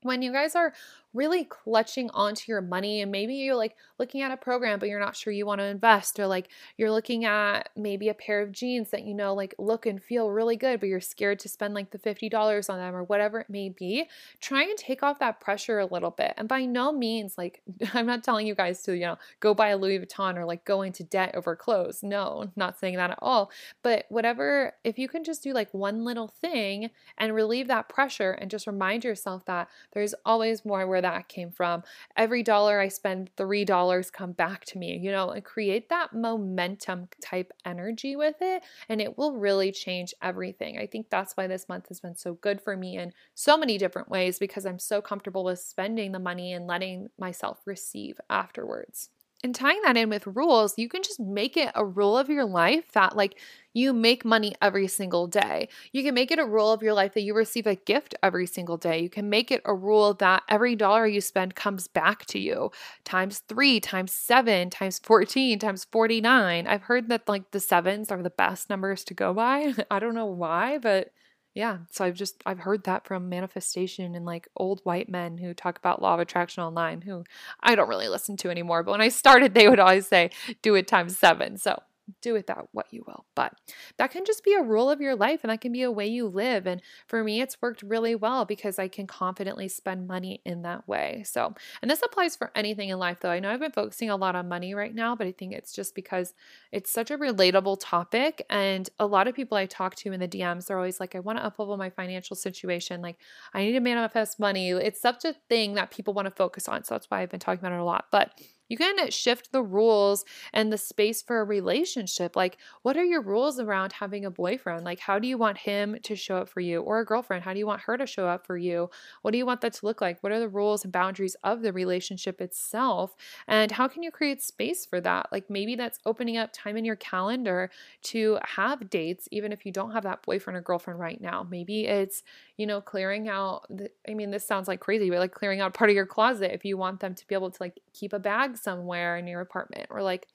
when 0.03 0.21
you 0.21 0.31
guys 0.31 0.55
are 0.55 0.73
really 1.17 1.43
clutching 1.43 2.09
onto 2.13 2.51
your 2.51 2.61
money 2.61 3.01
and 3.01 3.11
maybe 3.11 3.33
you're 3.33 3.55
like 3.55 3.75
looking 3.97 4.21
at 4.21 4.31
a 4.31 4.37
program 4.37 4.77
but 4.77 4.87
you're 4.87 4.99
not 4.99 5.15
sure 5.15 5.33
you 5.33 5.45
want 5.45 5.59
to 5.59 5.65
invest 5.65 6.19
or 6.19 6.27
like 6.27 6.49
you're 6.77 6.91
looking 6.91 7.25
at 7.25 7.69
maybe 7.75 8.07
a 8.07 8.13
pair 8.13 8.41
of 8.41 8.51
jeans 8.51 8.91
that 8.91 9.03
you 9.03 9.15
know 9.15 9.33
like 9.33 9.55
look 9.57 9.87
and 9.87 10.03
feel 10.03 10.29
really 10.29 10.55
good 10.55 10.79
but 10.79 10.87
you're 10.87 11.01
scared 11.01 11.39
to 11.39 11.49
spend 11.49 11.73
like 11.73 11.89
the 11.89 11.97
$50 11.97 12.69
on 12.69 12.77
them 12.77 12.95
or 12.95 13.03
whatever 13.03 13.39
it 13.39 13.49
may 13.49 13.69
be 13.69 14.07
try 14.39 14.61
and 14.61 14.77
take 14.77 15.01
off 15.01 15.17
that 15.19 15.41
pressure 15.41 15.79
a 15.79 15.85
little 15.85 16.11
bit. 16.11 16.33
And 16.37 16.47
by 16.47 16.65
no 16.65 16.91
means 16.91 17.37
like 17.37 17.61
I'm 17.93 18.05
not 18.05 18.23
telling 18.23 18.45
you 18.45 18.53
guys 18.53 18.83
to 18.83 18.95
you 18.95 19.05
know 19.05 19.17
go 19.39 19.53
buy 19.53 19.69
a 19.69 19.77
Louis 19.77 19.99
Vuitton 19.99 20.35
or 20.35 20.45
like 20.45 20.65
go 20.65 20.83
into 20.83 21.03
debt 21.03 21.33
over 21.35 21.55
clothes. 21.55 22.03
No 22.03 22.51
not 22.55 22.79
saying 22.79 22.97
that 22.97 23.11
at 23.11 23.19
all. 23.21 23.51
But 23.81 24.05
whatever 24.09 24.73
if 24.83 24.99
you 24.99 25.07
can 25.07 25.23
just 25.23 25.43
do 25.43 25.53
like 25.53 25.73
one 25.73 26.03
little 26.03 26.27
thing 26.27 26.91
and 27.17 27.33
relieve 27.33 27.67
that 27.67 27.89
pressure 27.89 28.31
and 28.31 28.51
just 28.51 28.67
remind 28.67 29.03
yourself 29.03 29.45
that 29.45 29.69
there's 29.93 30.13
always 30.25 30.63
more 30.63 30.85
where 30.85 31.01
that 31.07 31.29
came 31.29 31.51
from. 31.51 31.83
Every 32.15 32.43
dollar 32.43 32.79
I 32.79 32.89
spend, 32.89 33.31
$3 33.37 34.11
come 34.11 34.33
back 34.33 34.65
to 34.65 34.77
me, 34.77 34.97
you 34.97 35.11
know, 35.11 35.29
and 35.29 35.43
create 35.43 35.89
that 35.89 36.13
momentum 36.13 37.07
type 37.21 37.51
energy 37.65 38.15
with 38.15 38.35
it. 38.41 38.63
And 38.89 39.01
it 39.01 39.17
will 39.17 39.37
really 39.37 39.71
change 39.71 40.13
everything. 40.21 40.77
I 40.77 40.85
think 40.85 41.09
that's 41.09 41.35
why 41.35 41.47
this 41.47 41.69
month 41.69 41.87
has 41.89 41.99
been 41.99 42.15
so 42.15 42.33
good 42.35 42.61
for 42.61 42.75
me 42.75 42.97
in 42.97 43.13
so 43.35 43.57
many 43.57 43.77
different 43.77 44.09
ways 44.09 44.39
because 44.39 44.65
I'm 44.65 44.79
so 44.79 45.01
comfortable 45.01 45.43
with 45.43 45.59
spending 45.59 46.11
the 46.11 46.19
money 46.19 46.53
and 46.53 46.67
letting 46.67 47.09
myself 47.17 47.59
receive 47.65 48.19
afterwards. 48.29 49.09
And 49.43 49.53
tying 49.53 49.81
that 49.83 49.97
in 49.97 50.09
with 50.09 50.27
rules, 50.27 50.77
you 50.77 50.89
can 50.89 51.03
just 51.03 51.19
make 51.19 51.55
it 51.57 51.71
a 51.75 51.85
rule 51.85 52.17
of 52.17 52.29
your 52.29 52.45
life 52.45 52.91
that, 52.93 53.15
like, 53.15 53.39
you 53.73 53.93
make 53.93 54.25
money 54.25 54.55
every 54.61 54.87
single 54.87 55.27
day. 55.27 55.69
You 55.91 56.03
can 56.03 56.15
make 56.15 56.31
it 56.31 56.39
a 56.39 56.45
rule 56.45 56.71
of 56.71 56.81
your 56.81 56.93
life 56.93 57.13
that 57.13 57.21
you 57.21 57.35
receive 57.35 57.67
a 57.67 57.75
gift 57.75 58.15
every 58.23 58.47
single 58.47 58.77
day. 58.77 58.99
You 58.99 59.09
can 59.09 59.29
make 59.29 59.51
it 59.51 59.61
a 59.65 59.73
rule 59.75 60.15
that 60.15 60.41
every 60.49 60.75
dollar 60.75 61.05
you 61.05 61.21
spend 61.21 61.53
comes 61.55 61.87
back 61.87 62.25
to 62.27 62.39
you 62.39 62.71
times 63.05 63.39
three, 63.47 63.79
times 63.79 64.11
seven, 64.11 64.69
times 64.71 64.99
14, 64.99 65.59
times 65.59 65.85
49. 65.91 66.65
I've 66.67 66.83
heard 66.83 67.09
that, 67.09 67.29
like, 67.29 67.51
the 67.51 67.59
sevens 67.59 68.11
are 68.11 68.21
the 68.23 68.29
best 68.31 68.69
numbers 68.69 69.03
to 69.05 69.13
go 69.13 69.33
by. 69.33 69.73
I 69.91 69.99
don't 69.99 70.15
know 70.15 70.25
why, 70.25 70.79
but 70.79 71.11
yeah 71.57 71.79
so 71.89 72.05
i've 72.05 72.13
just 72.13 72.41
i've 72.45 72.59
heard 72.59 72.83
that 72.83 73.05
from 73.07 73.29
manifestation 73.29 74.13
and 74.13 74.25
like 74.25 74.47
old 74.55 74.79
white 74.83 75.09
men 75.09 75.39
who 75.39 75.55
talk 75.55 75.75
about 75.79 76.03
law 76.03 76.13
of 76.13 76.19
attraction 76.19 76.61
online 76.61 77.01
who 77.01 77.23
i 77.61 77.73
don't 77.73 77.89
really 77.89 78.07
listen 78.07 78.37
to 78.37 78.49
anymore 78.51 78.83
but 78.83 78.91
when 78.91 79.01
i 79.01 79.09
started 79.09 79.55
they 79.55 79.67
would 79.67 79.79
always 79.79 80.07
say 80.07 80.29
do 80.61 80.75
it 80.75 80.87
times 80.87 81.17
seven 81.17 81.57
so 81.57 81.81
do 82.21 82.33
with 82.33 82.47
that 82.47 82.65
what 82.71 82.87
you 82.91 83.03
will. 83.05 83.25
But 83.35 83.53
that 83.97 84.11
can 84.11 84.25
just 84.25 84.43
be 84.43 84.53
a 84.53 84.61
rule 84.61 84.89
of 84.89 85.01
your 85.01 85.15
life 85.15 85.41
and 85.43 85.51
that 85.51 85.61
can 85.61 85.71
be 85.71 85.81
a 85.83 85.91
way 85.91 86.07
you 86.07 86.27
live. 86.27 86.65
And 86.67 86.81
for 87.07 87.23
me, 87.23 87.41
it's 87.41 87.61
worked 87.61 87.83
really 87.83 88.15
well 88.15 88.45
because 88.45 88.79
I 88.79 88.87
can 88.87 89.07
confidently 89.07 89.67
spend 89.67 90.07
money 90.07 90.41
in 90.45 90.61
that 90.63 90.87
way. 90.87 91.23
So, 91.25 91.53
and 91.81 91.89
this 91.91 92.01
applies 92.03 92.35
for 92.35 92.51
anything 92.55 92.89
in 92.89 92.99
life, 92.99 93.19
though. 93.21 93.29
I 93.29 93.39
know 93.39 93.51
I've 93.51 93.59
been 93.59 93.71
focusing 93.71 94.09
a 94.09 94.15
lot 94.15 94.35
on 94.35 94.47
money 94.47 94.73
right 94.73 94.93
now, 94.93 95.15
but 95.15 95.27
I 95.27 95.31
think 95.31 95.53
it's 95.53 95.73
just 95.73 95.95
because 95.95 96.33
it's 96.71 96.91
such 96.91 97.11
a 97.11 97.17
relatable 97.17 97.77
topic. 97.81 98.45
And 98.49 98.89
a 98.99 99.05
lot 99.05 99.27
of 99.27 99.35
people 99.35 99.57
I 99.57 99.65
talk 99.65 99.95
to 99.95 100.11
in 100.11 100.19
the 100.19 100.27
DMs 100.27 100.69
are 100.69 100.77
always 100.77 100.99
like, 100.99 101.15
I 101.15 101.19
want 101.19 101.39
to 101.39 101.49
uplevel 101.49 101.77
my 101.77 101.89
financial 101.89 102.35
situation. 102.35 103.01
Like, 103.01 103.17
I 103.53 103.63
need 103.63 103.73
to 103.73 103.79
manifest 103.79 104.39
money. 104.39 104.71
It's 104.71 105.01
such 105.01 105.25
a 105.25 105.35
thing 105.49 105.75
that 105.75 105.91
people 105.91 106.13
want 106.13 106.27
to 106.27 106.31
focus 106.31 106.67
on. 106.67 106.83
So 106.83 106.95
that's 106.95 107.09
why 107.09 107.21
I've 107.21 107.29
been 107.29 107.39
talking 107.39 107.59
about 107.59 107.73
it 107.73 107.79
a 107.79 107.83
lot. 107.83 108.05
But 108.11 108.39
you 108.69 108.77
can 108.77 109.09
shift 109.09 109.51
the 109.51 109.61
rules 109.61 110.25
and 110.53 110.71
the 110.71 110.77
space 110.77 111.21
for 111.21 111.39
a 111.39 111.43
relationship. 111.43 112.35
Like, 112.35 112.57
what 112.81 112.97
are 112.97 113.03
your 113.03 113.21
rules 113.21 113.59
around 113.59 113.93
having 113.93 114.25
a 114.25 114.31
boyfriend? 114.31 114.83
Like, 114.83 114.99
how 114.99 115.19
do 115.19 115.27
you 115.27 115.37
want 115.37 115.57
him 115.57 115.97
to 116.03 116.15
show 116.15 116.37
up 116.37 116.49
for 116.49 116.59
you? 116.59 116.81
Or 116.81 116.99
a 116.99 117.05
girlfriend? 117.05 117.43
How 117.43 117.53
do 117.53 117.59
you 117.59 117.67
want 117.67 117.81
her 117.81 117.97
to 117.97 118.05
show 118.05 118.27
up 118.27 118.45
for 118.45 118.57
you? 118.57 118.89
What 119.21 119.31
do 119.31 119.37
you 119.37 119.45
want 119.45 119.61
that 119.61 119.73
to 119.73 119.85
look 119.85 120.01
like? 120.01 120.21
What 120.21 120.31
are 120.31 120.39
the 120.39 120.49
rules 120.49 120.83
and 120.83 120.91
boundaries 120.91 121.35
of 121.43 121.61
the 121.61 121.73
relationship 121.73 122.41
itself? 122.41 123.15
And 123.47 123.71
how 123.71 123.87
can 123.87 124.03
you 124.03 124.11
create 124.11 124.41
space 124.41 124.85
for 124.85 124.99
that? 125.01 125.27
Like, 125.31 125.49
maybe 125.49 125.75
that's 125.75 125.99
opening 126.05 126.37
up 126.37 126.51
time 126.53 126.77
in 126.77 126.85
your 126.85 126.95
calendar 126.95 127.69
to 128.03 128.39
have 128.43 128.89
dates, 128.89 129.27
even 129.31 129.51
if 129.51 129.65
you 129.65 129.71
don't 129.71 129.91
have 129.91 130.03
that 130.03 130.23
boyfriend 130.23 130.57
or 130.57 130.61
girlfriend 130.61 130.99
right 130.99 131.21
now. 131.21 131.47
Maybe 131.49 131.85
it's, 131.85 132.23
you 132.57 132.65
know, 132.65 132.81
clearing 132.81 133.29
out, 133.29 133.65
the, 133.69 133.89
I 134.09 134.13
mean, 134.13 134.31
this 134.31 134.45
sounds 134.45 134.67
like 134.67 134.79
crazy, 134.79 135.09
but 135.09 135.19
like 135.19 135.31
clearing 135.31 135.61
out 135.61 135.73
part 135.73 135.89
of 135.89 135.95
your 135.95 136.05
closet 136.05 136.53
if 136.53 136.65
you 136.65 136.77
want 136.77 136.99
them 136.99 137.15
to 137.15 137.27
be 137.27 137.35
able 137.35 137.51
to 137.51 137.57
like 137.61 137.79
keep 137.93 138.13
a 138.13 138.19
bag 138.19 138.56
somewhere 138.57 139.17
in 139.17 139.27
your 139.27 139.41
apartment 139.41 139.87
or 139.89 140.01
like 140.01 140.27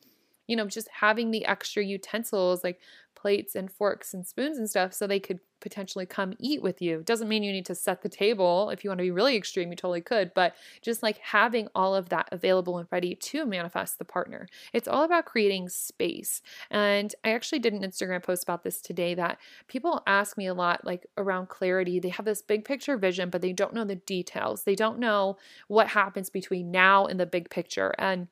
you 0.47 0.57
know 0.57 0.67
just 0.67 0.89
having 0.89 1.31
the 1.31 1.45
extra 1.45 1.85
utensils 1.85 2.65
like 2.65 2.81
plates 3.23 3.55
and 3.55 3.71
forks 3.71 4.13
and 4.13 4.27
spoons 4.27 4.59
and 4.59 4.69
stuff 4.69 4.93
so 4.93 5.07
they 5.07 5.21
could 5.21 5.39
potentially 5.61 6.05
come 6.05 6.35
eat 6.41 6.61
with 6.61 6.83
you. 6.83 7.03
Doesn't 7.05 7.29
mean 7.29 7.45
you 7.45 7.53
need 7.53 7.67
to 7.67 7.75
set 7.77 8.03
the 8.03 8.09
table. 8.09 8.69
If 8.71 8.83
you 8.83 8.91
want 8.91 8.99
to 8.99 9.05
be 9.05 9.13
really 9.13 9.37
extreme, 9.37 9.71
you 9.71 9.77
totally 9.77 10.01
could, 10.01 10.35
but 10.35 10.57
just 10.83 11.05
like 11.05 11.19
having 11.19 11.69
all 11.73 11.95
of 11.95 12.09
that 12.09 12.29
available 12.33 12.79
and 12.79 12.89
ready 12.91 13.15
to 13.15 13.47
manifest 13.47 13.99
the 14.01 14.05
partner. 14.05 14.49
It's 14.73 14.89
all 14.89 15.05
about 15.05 15.25
creating 15.25 15.69
space. 15.69 16.43
And 16.69 17.15
I 17.23 17.31
actually 17.31 17.61
did 17.61 17.75
an 17.75 17.83
Instagram 17.83 18.25
post 18.25 18.43
about 18.43 18.65
this 18.65 18.83
today 18.83 19.15
that 19.15 19.39
people 19.69 20.03
ask 20.05 20.37
me 20.37 20.49
a 20.49 20.55
lot 20.55 20.85
like 20.85 21.07
around 21.17 21.49
clarity. 21.49 22.01
They 22.01 22.09
have 22.09 22.27
this 22.27 22.43
big 22.43 22.65
picture 22.65 22.97
vision, 22.97 23.31
but 23.31 23.41
they 23.41 23.53
don't 23.53 23.73
know 23.73 23.85
the 23.85 23.95
details. 23.95 24.65
They 24.65 24.75
don't 24.75 24.99
know 24.99 25.37
what 25.69 25.87
happens 25.89 26.29
between 26.29 26.73
now 26.73 27.07
and 27.07 27.21
the 27.21 27.27
big 27.27 27.51
picture. 27.51 27.95
And 27.99 28.27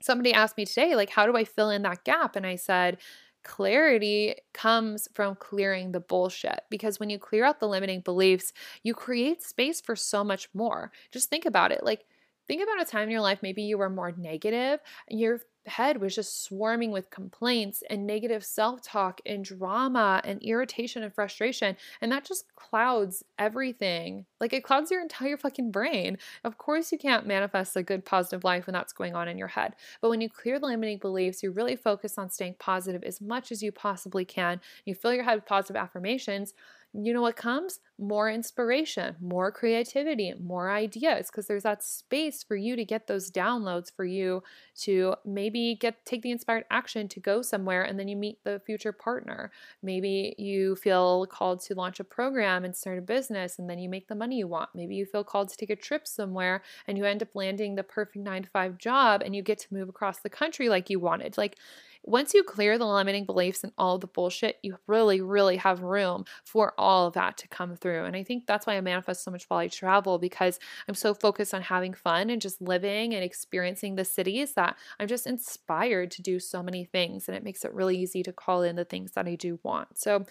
somebody 0.00 0.32
asked 0.32 0.56
me 0.56 0.64
today, 0.64 0.94
like, 0.94 1.10
how 1.10 1.26
do 1.26 1.36
I 1.36 1.44
fill 1.44 1.70
in 1.70 1.82
that 1.82 2.04
gap? 2.04 2.36
And 2.36 2.46
I 2.46 2.56
said, 2.56 2.98
clarity 3.42 4.36
comes 4.54 5.08
from 5.14 5.34
clearing 5.36 5.92
the 5.92 6.00
bullshit 6.00 6.60
because 6.70 7.00
when 7.00 7.10
you 7.10 7.18
clear 7.18 7.44
out 7.44 7.60
the 7.60 7.68
limiting 7.68 8.00
beliefs, 8.00 8.52
you 8.82 8.94
create 8.94 9.42
space 9.42 9.80
for 9.80 9.96
so 9.96 10.22
much 10.24 10.48
more. 10.54 10.92
Just 11.12 11.30
think 11.30 11.46
about 11.46 11.72
it. 11.72 11.82
Like, 11.84 12.06
think 12.48 12.62
about 12.62 12.80
a 12.82 12.84
time 12.84 13.04
in 13.04 13.10
your 13.10 13.20
life 13.20 13.38
maybe 13.42 13.62
you 13.62 13.78
were 13.78 13.88
more 13.90 14.12
negative 14.16 14.80
and 15.08 15.20
you're 15.20 15.40
head 15.66 16.00
was 16.00 16.14
just 16.14 16.42
swarming 16.42 16.90
with 16.90 17.10
complaints 17.10 17.82
and 17.88 18.06
negative 18.06 18.44
self 18.44 18.82
talk 18.82 19.20
and 19.26 19.44
drama 19.44 20.20
and 20.24 20.42
irritation 20.42 21.02
and 21.02 21.14
frustration. 21.14 21.76
And 22.00 22.10
that 22.12 22.24
just 22.24 22.44
clouds 22.56 23.24
everything. 23.38 24.24
Like 24.40 24.52
it 24.52 24.64
clouds 24.64 24.90
your 24.90 25.02
entire 25.02 25.36
fucking 25.36 25.70
brain. 25.70 26.18
Of 26.44 26.58
course, 26.58 26.92
you 26.92 26.98
can't 26.98 27.26
manifest 27.26 27.76
a 27.76 27.82
good, 27.82 28.04
positive 28.04 28.44
life 28.44 28.66
when 28.66 28.74
that's 28.74 28.92
going 28.92 29.14
on 29.14 29.28
in 29.28 29.38
your 29.38 29.48
head. 29.48 29.74
But 30.00 30.10
when 30.10 30.20
you 30.20 30.28
clear 30.28 30.58
the 30.58 30.66
limiting 30.66 30.98
beliefs, 30.98 31.42
you 31.42 31.50
really 31.50 31.76
focus 31.76 32.18
on 32.18 32.30
staying 32.30 32.56
positive 32.58 33.02
as 33.04 33.20
much 33.20 33.52
as 33.52 33.62
you 33.62 33.72
possibly 33.72 34.24
can. 34.24 34.60
You 34.84 34.94
fill 34.94 35.14
your 35.14 35.24
head 35.24 35.36
with 35.36 35.46
positive 35.46 35.76
affirmations 35.76 36.54
you 36.92 37.14
know 37.14 37.22
what 37.22 37.36
comes? 37.36 37.78
More 37.98 38.28
inspiration, 38.28 39.14
more 39.20 39.52
creativity, 39.52 40.34
more 40.40 40.70
ideas 40.70 41.28
because 41.28 41.46
there's 41.46 41.62
that 41.62 41.84
space 41.84 42.42
for 42.42 42.56
you 42.56 42.74
to 42.74 42.84
get 42.84 43.06
those 43.06 43.30
downloads 43.30 43.94
for 43.94 44.04
you 44.04 44.42
to 44.80 45.14
maybe 45.24 45.76
get 45.80 46.04
take 46.04 46.22
the 46.22 46.32
inspired 46.32 46.64
action 46.70 47.06
to 47.08 47.20
go 47.20 47.42
somewhere 47.42 47.82
and 47.82 47.98
then 47.98 48.08
you 48.08 48.16
meet 48.16 48.42
the 48.42 48.60
future 48.66 48.92
partner. 48.92 49.52
Maybe 49.82 50.34
you 50.36 50.74
feel 50.74 51.26
called 51.26 51.60
to 51.62 51.74
launch 51.74 52.00
a 52.00 52.04
program 52.04 52.64
and 52.64 52.74
start 52.74 52.98
a 52.98 53.02
business 53.02 53.58
and 53.58 53.70
then 53.70 53.78
you 53.78 53.88
make 53.88 54.08
the 54.08 54.16
money 54.16 54.38
you 54.38 54.48
want. 54.48 54.70
Maybe 54.74 54.96
you 54.96 55.06
feel 55.06 55.22
called 55.22 55.50
to 55.50 55.56
take 55.56 55.70
a 55.70 55.76
trip 55.76 56.08
somewhere 56.08 56.62
and 56.88 56.98
you 56.98 57.04
end 57.04 57.22
up 57.22 57.34
landing 57.34 57.76
the 57.76 57.84
perfect 57.84 58.24
9 58.24 58.42
to 58.42 58.48
5 58.48 58.78
job 58.78 59.22
and 59.24 59.36
you 59.36 59.42
get 59.42 59.58
to 59.60 59.74
move 59.74 59.88
across 59.88 60.20
the 60.20 60.30
country 60.30 60.68
like 60.68 60.90
you 60.90 60.98
wanted. 60.98 61.38
Like 61.38 61.56
once 62.02 62.32
you 62.32 62.42
clear 62.42 62.78
the 62.78 62.86
limiting 62.86 63.24
beliefs 63.24 63.62
and 63.62 63.72
all 63.76 63.98
the 63.98 64.06
bullshit, 64.06 64.58
you 64.62 64.78
really, 64.86 65.20
really 65.20 65.56
have 65.56 65.82
room 65.82 66.24
for 66.44 66.72
all 66.78 67.06
of 67.06 67.14
that 67.14 67.36
to 67.38 67.48
come 67.48 67.76
through. 67.76 68.04
And 68.04 68.16
I 68.16 68.22
think 68.22 68.46
that's 68.46 68.66
why 68.66 68.76
I 68.76 68.80
manifest 68.80 69.22
so 69.22 69.30
much 69.30 69.44
while 69.48 69.60
I 69.60 69.68
travel 69.68 70.18
because 70.18 70.58
I'm 70.88 70.94
so 70.94 71.12
focused 71.12 71.52
on 71.52 71.62
having 71.62 71.92
fun 71.92 72.30
and 72.30 72.40
just 72.40 72.60
living 72.60 73.14
and 73.14 73.22
experiencing 73.22 73.96
the 73.96 74.04
cities 74.04 74.54
that 74.54 74.76
I'm 74.98 75.08
just 75.08 75.26
inspired 75.26 76.10
to 76.12 76.22
do 76.22 76.40
so 76.40 76.62
many 76.62 76.84
things. 76.84 77.28
And 77.28 77.36
it 77.36 77.44
makes 77.44 77.64
it 77.64 77.74
really 77.74 77.98
easy 77.98 78.22
to 78.22 78.32
call 78.32 78.62
in 78.62 78.76
the 78.76 78.84
things 78.84 79.12
that 79.12 79.26
I 79.26 79.34
do 79.34 79.60
want. 79.62 79.98
So, 79.98 80.24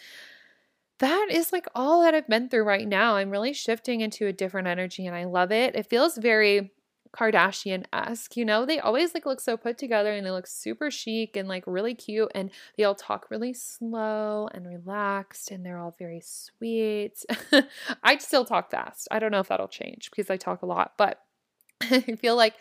that 1.00 1.28
is 1.32 1.54
like 1.54 1.66
all 1.74 2.02
that 2.02 2.14
I've 2.14 2.28
been 2.28 2.50
through 2.50 2.64
right 2.64 2.86
now. 2.86 3.16
I'm 3.16 3.30
really 3.30 3.54
shifting 3.54 4.02
into 4.02 4.28
a 4.28 4.34
different 4.34 4.68
energy 4.68 5.06
and 5.08 5.16
I 5.16 5.24
love 5.24 5.50
it. 5.50 5.74
It 5.74 5.90
feels 5.90 6.18
very 6.18 6.74
Kardashian 7.14 7.86
esque, 7.92 8.38
you 8.38 8.46
know? 8.46 8.66
They 8.66 8.80
always 8.80 9.14
like 9.14 9.26
look 9.26 9.42
so 9.42 9.58
put 9.58 9.78
together 9.78 10.12
and 10.12 10.26
they 10.26 10.32
look 10.32 10.48
super 10.48 10.92
chic 10.92 11.36
and 11.36 11.48
like 11.48 11.64
really 11.66 11.96
cute 11.96 12.32
and 12.36 12.52
they 12.78 12.84
all 12.84 12.96
talk 12.96 13.30
really 13.30 13.54
slow 13.54 14.48
and 14.54 14.68
relaxed 14.68 15.52
and 15.52 15.66
they're 15.66 15.80
all 15.80 15.96
very 15.98 16.22
sweet. 16.24 17.24
I 18.04 18.18
still 18.18 18.46
talk 18.46 18.72
fast. 18.72 19.08
I 19.12 19.20
don't 19.20 19.32
know 19.32 19.40
if 19.40 19.48
that'll 19.48 19.68
change 19.68 20.10
because 20.12 20.30
I 20.30 20.38
talk 20.38 20.62
a 20.62 20.68
lot, 20.68 20.94
but 20.98 21.22
I 21.92 22.02
feel 22.02 22.36
like 22.36 22.56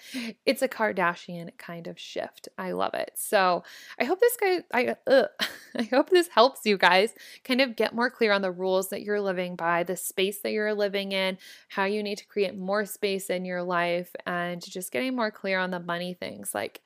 it's 0.46 0.62
a 0.62 0.68
Kardashian 0.68 1.50
kind 1.59 1.88
of 1.88 1.98
shift. 1.98 2.48
I 2.57 2.70
love 2.72 2.94
it. 2.94 3.12
So 3.16 3.64
I 3.98 4.04
hope 4.04 4.20
this 4.20 4.37
guy, 4.40 4.59
I, 4.72 4.96
uh, 5.07 5.26
I 5.76 5.83
hope 5.85 6.11
this 6.11 6.28
helps 6.28 6.61
you 6.64 6.78
guys 6.78 7.12
kind 7.42 7.61
of 7.61 7.74
get 7.74 7.94
more 7.94 8.11
clear 8.11 8.33
on 8.33 8.42
the 8.42 8.52
rules 8.52 8.90
that 8.90 9.02
you're 9.02 9.20
living 9.20 9.57
by, 9.57 9.83
the 9.83 9.96
space 9.96 10.40
that 10.42 10.52
you're 10.52 10.74
living 10.74 11.12
in, 11.12 11.37
how 11.68 11.85
you 11.85 12.02
need 12.02 12.18
to 12.18 12.26
create 12.26 12.57
more 12.57 12.85
space 12.85 13.28
in 13.28 13.44
your 13.44 13.62
life, 13.62 14.14
and 14.24 14.64
just 14.64 14.92
getting 14.92 15.16
more 15.16 15.33
clear 15.33 15.59
on 15.59 15.72
the 15.72 15.81
money 15.81 16.14
things. 16.14 16.54
Like, 16.54 16.81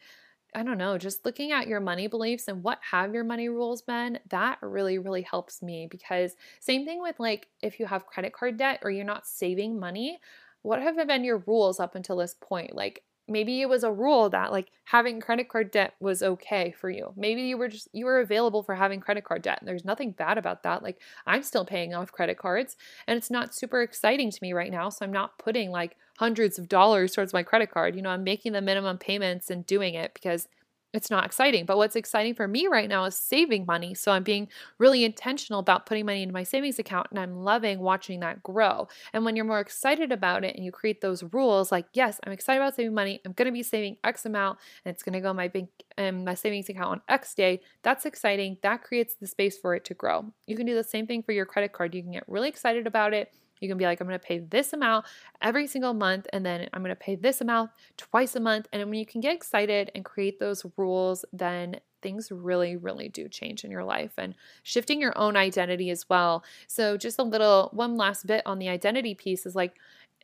I 0.54 0.62
don't 0.62 0.78
know, 0.78 0.98
just 0.98 1.24
looking 1.24 1.52
at 1.52 1.66
your 1.66 1.80
money 1.80 2.08
beliefs 2.08 2.48
and 2.48 2.62
what 2.62 2.78
have 2.90 3.14
your 3.14 3.24
money 3.24 3.48
rules 3.48 3.82
been, 3.82 4.18
that 4.28 4.58
really, 4.60 4.98
really 4.98 5.22
helps 5.22 5.62
me 5.62 5.86
because 5.90 6.34
same 6.60 6.84
thing 6.84 7.00
with 7.00 7.18
like 7.18 7.48
if 7.62 7.80
you 7.80 7.86
have 7.86 8.06
credit 8.06 8.34
card 8.34 8.58
debt 8.58 8.80
or 8.82 8.90
you're 8.90 9.04
not 9.04 9.26
saving 9.26 9.80
money, 9.80 10.18
what 10.62 10.80
have 10.80 10.96
been 11.06 11.24
your 11.24 11.38
rules 11.46 11.80
up 11.80 11.94
until 11.94 12.16
this 12.16 12.34
point? 12.40 12.74
Like 12.74 13.02
maybe 13.28 13.60
it 13.60 13.68
was 13.68 13.84
a 13.84 13.92
rule 13.92 14.28
that 14.30 14.52
like 14.52 14.68
having 14.84 15.20
credit 15.20 15.48
card 15.48 15.70
debt 15.70 15.94
was 16.00 16.22
okay 16.22 16.72
for 16.72 16.90
you. 16.90 17.12
Maybe 17.16 17.42
you 17.42 17.56
were 17.56 17.68
just 17.68 17.88
you 17.92 18.04
were 18.04 18.20
available 18.20 18.62
for 18.62 18.74
having 18.74 19.00
credit 19.00 19.24
card 19.24 19.42
debt. 19.42 19.58
And 19.60 19.68
there's 19.68 19.84
nothing 19.84 20.12
bad 20.12 20.38
about 20.38 20.62
that. 20.62 20.82
Like 20.82 20.98
I'm 21.26 21.42
still 21.42 21.64
paying 21.64 21.94
off 21.94 22.12
credit 22.12 22.38
cards 22.38 22.76
and 23.06 23.16
it's 23.16 23.30
not 23.30 23.54
super 23.54 23.82
exciting 23.82 24.30
to 24.30 24.38
me 24.42 24.52
right 24.52 24.70
now, 24.70 24.88
so 24.88 25.04
I'm 25.04 25.12
not 25.12 25.38
putting 25.38 25.70
like 25.70 25.96
hundreds 26.18 26.58
of 26.58 26.68
dollars 26.68 27.12
towards 27.12 27.32
my 27.32 27.42
credit 27.42 27.70
card. 27.70 27.96
You 27.96 28.02
know, 28.02 28.10
I'm 28.10 28.24
making 28.24 28.52
the 28.52 28.60
minimum 28.60 28.98
payments 28.98 29.50
and 29.50 29.66
doing 29.66 29.94
it 29.94 30.14
because 30.14 30.48
it's 30.92 31.10
not 31.10 31.24
exciting. 31.24 31.64
But 31.64 31.76
what's 31.76 31.96
exciting 31.96 32.34
for 32.34 32.46
me 32.46 32.66
right 32.66 32.88
now 32.88 33.04
is 33.04 33.16
saving 33.16 33.64
money. 33.66 33.94
So 33.94 34.12
I'm 34.12 34.22
being 34.22 34.48
really 34.78 35.04
intentional 35.04 35.60
about 35.60 35.86
putting 35.86 36.06
money 36.06 36.22
into 36.22 36.34
my 36.34 36.42
savings 36.42 36.78
account 36.78 37.08
and 37.10 37.18
I'm 37.18 37.36
loving 37.36 37.80
watching 37.80 38.20
that 38.20 38.42
grow. 38.42 38.88
And 39.12 39.24
when 39.24 39.36
you're 39.36 39.44
more 39.44 39.60
excited 39.60 40.12
about 40.12 40.44
it 40.44 40.54
and 40.54 40.64
you 40.64 40.72
create 40.72 41.00
those 41.00 41.22
rules 41.32 41.72
like, 41.72 41.86
yes, 41.94 42.20
I'm 42.24 42.32
excited 42.32 42.60
about 42.60 42.76
saving 42.76 42.94
money. 42.94 43.20
I'm 43.24 43.32
going 43.32 43.46
to 43.46 43.52
be 43.52 43.62
saving 43.62 43.96
X 44.04 44.26
amount 44.26 44.58
and 44.84 44.92
it's 44.92 45.02
going 45.02 45.14
to 45.14 45.20
go 45.20 45.30
in 45.30 45.36
my 45.36 45.48
bank 45.48 45.70
and 45.96 46.24
my 46.24 46.34
savings 46.34 46.68
account 46.68 46.90
on 46.90 47.00
X 47.08 47.34
day. 47.34 47.60
That's 47.82 48.06
exciting. 48.06 48.58
That 48.62 48.82
creates 48.82 49.14
the 49.14 49.26
space 49.26 49.58
for 49.58 49.74
it 49.74 49.84
to 49.86 49.94
grow. 49.94 50.26
You 50.46 50.56
can 50.56 50.66
do 50.66 50.74
the 50.74 50.84
same 50.84 51.06
thing 51.06 51.22
for 51.22 51.32
your 51.32 51.46
credit 51.46 51.72
card. 51.72 51.94
You 51.94 52.02
can 52.02 52.12
get 52.12 52.24
really 52.28 52.48
excited 52.48 52.86
about 52.86 53.14
it 53.14 53.32
You 53.62 53.68
can 53.68 53.78
be 53.78 53.84
like, 53.84 54.00
I'm 54.00 54.06
going 54.06 54.18
to 54.18 54.26
pay 54.26 54.40
this 54.40 54.72
amount 54.72 55.06
every 55.40 55.66
single 55.66 55.94
month, 55.94 56.26
and 56.32 56.44
then 56.44 56.68
I'm 56.72 56.82
going 56.82 56.94
to 56.94 56.96
pay 56.96 57.14
this 57.14 57.40
amount 57.40 57.70
twice 57.96 58.36
a 58.36 58.40
month. 58.40 58.66
And 58.72 58.82
when 58.90 58.98
you 58.98 59.06
can 59.06 59.20
get 59.20 59.34
excited 59.34 59.90
and 59.94 60.04
create 60.04 60.40
those 60.40 60.66
rules, 60.76 61.24
then 61.32 61.80
things 62.02 62.30
really, 62.32 62.76
really 62.76 63.08
do 63.08 63.28
change 63.28 63.64
in 63.64 63.70
your 63.70 63.84
life 63.84 64.12
and 64.18 64.34
shifting 64.64 65.00
your 65.00 65.16
own 65.16 65.36
identity 65.36 65.88
as 65.90 66.08
well. 66.08 66.44
So, 66.66 66.96
just 66.96 67.18
a 67.18 67.22
little 67.22 67.70
one 67.72 67.96
last 67.96 68.26
bit 68.26 68.42
on 68.44 68.58
the 68.58 68.68
identity 68.68 69.14
piece 69.14 69.46
is 69.46 69.54
like, 69.54 69.76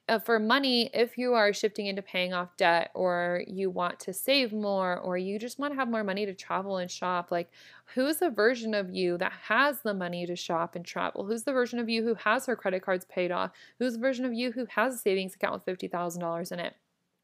uh, 0.09 0.19
for 0.19 0.39
money, 0.39 0.91
if 0.95 1.19
you 1.19 1.35
are 1.35 1.53
shifting 1.53 1.87
into 1.87 2.03
paying 2.03 2.33
off 2.33 2.57
debt 2.57 2.91
or 2.95 3.45
you 3.47 3.71
want 3.71 4.01
to 4.01 4.13
save 4.13 4.53
more 4.53 4.99
or 4.99 5.19
you 5.19 5.39
just 5.39 5.59
want 5.59 5.73
to 5.73 5.79
have 5.79 5.91
more 5.91 6.05
money 6.05 6.25
to 6.27 6.35
travel 6.35 6.79
and 6.79 6.91
shop, 6.91 7.31
like 7.31 7.51
who's 7.95 8.17
the 8.17 8.31
version 8.31 8.75
of 8.75 8.91
you 8.91 9.19
that 9.19 9.33
has 9.49 9.81
the 9.81 9.95
money 9.95 10.27
to 10.27 10.35
shop 10.35 10.75
and 10.75 10.85
travel? 10.85 11.27
Who's 11.27 11.45
the 11.45 11.53
version 11.53 11.79
of 11.79 11.89
you 11.89 12.03
who 12.03 12.15
has 12.15 12.47
her 12.47 12.57
credit 12.57 12.83
cards 12.83 13.05
paid 13.05 13.31
off? 13.31 13.51
Who's 13.79 13.95
the 13.95 14.01
version 14.01 14.25
of 14.25 14.33
you 14.33 14.53
who 14.53 14.67
has 14.71 14.95
a 14.95 14.99
savings 14.99 15.35
account 15.35 15.55
with 15.55 15.79
$50,000 15.79 16.53
in 16.53 16.59
it? 16.61 16.75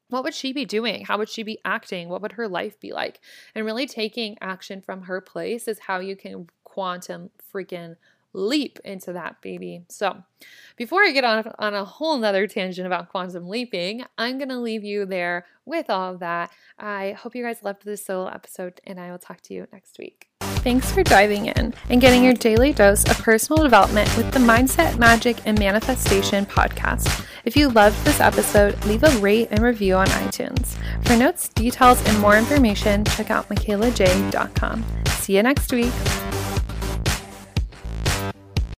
What 0.09 0.23
would 0.23 0.35
she 0.35 0.53
be 0.53 0.65
doing? 0.65 1.05
How 1.05 1.17
would 1.17 1.29
she 1.29 1.41
be 1.41 1.59
acting? 1.65 2.09
What 2.09 2.21
would 2.21 2.33
her 2.33 2.47
life 2.47 2.79
be 2.79 2.93
like? 2.93 3.19
And 3.55 3.65
really 3.65 3.87
taking 3.87 4.37
action 4.39 4.81
from 4.81 5.03
her 5.03 5.19
place 5.19 5.67
is 5.67 5.79
how 5.79 5.99
you 5.99 6.15
can 6.15 6.47
quantum 6.63 7.31
freaking 7.53 7.95
leap 8.35 8.79
into 8.83 9.13
that 9.13 9.41
baby. 9.41 9.83
So, 9.89 10.23
before 10.75 11.03
I 11.03 11.11
get 11.11 11.23
on, 11.23 11.51
on 11.57 11.73
a 11.73 11.85
whole 11.85 12.17
nother 12.17 12.47
tangent 12.47 12.85
about 12.85 13.09
quantum 13.09 13.47
leaping, 13.47 14.03
I'm 14.17 14.37
going 14.37 14.49
to 14.49 14.59
leave 14.59 14.83
you 14.83 15.05
there 15.05 15.45
with 15.65 15.89
all 15.89 16.13
of 16.13 16.19
that. 16.19 16.51
I 16.77 17.13
hope 17.13 17.35
you 17.35 17.43
guys 17.43 17.63
loved 17.63 17.85
this 17.85 18.05
solo 18.05 18.27
episode, 18.27 18.81
and 18.85 18.99
I 18.99 19.11
will 19.11 19.17
talk 19.17 19.41
to 19.41 19.53
you 19.53 19.67
next 19.71 19.97
week. 19.97 20.27
Thanks 20.41 20.91
for 20.91 21.03
diving 21.03 21.45
in 21.45 21.73
and 21.89 22.01
getting 22.01 22.23
your 22.23 22.33
daily 22.33 22.73
dose 22.73 23.05
of 23.05 23.17
personal 23.19 23.63
development 23.63 24.15
with 24.17 24.31
the 24.31 24.39
Mindset, 24.39 24.97
Magic, 24.97 25.37
and 25.45 25.57
Manifestation 25.59 26.45
podcast. 26.45 27.25
If 27.45 27.55
you 27.55 27.69
loved 27.69 28.03
this 28.03 28.19
episode, 28.19 28.83
leave 28.85 29.03
a 29.03 29.11
rate 29.19 29.49
and 29.51 29.61
review 29.61 29.95
on 29.95 30.07
iTunes. 30.07 30.75
For 31.05 31.15
notes, 31.15 31.49
details, 31.49 32.03
and 32.07 32.19
more 32.19 32.35
information, 32.37 33.05
check 33.05 33.29
out 33.29 33.47
mikaylajai.com. 33.49 34.85
See 35.19 35.37
you 35.37 35.43
next 35.43 35.71
week. 35.71 36.24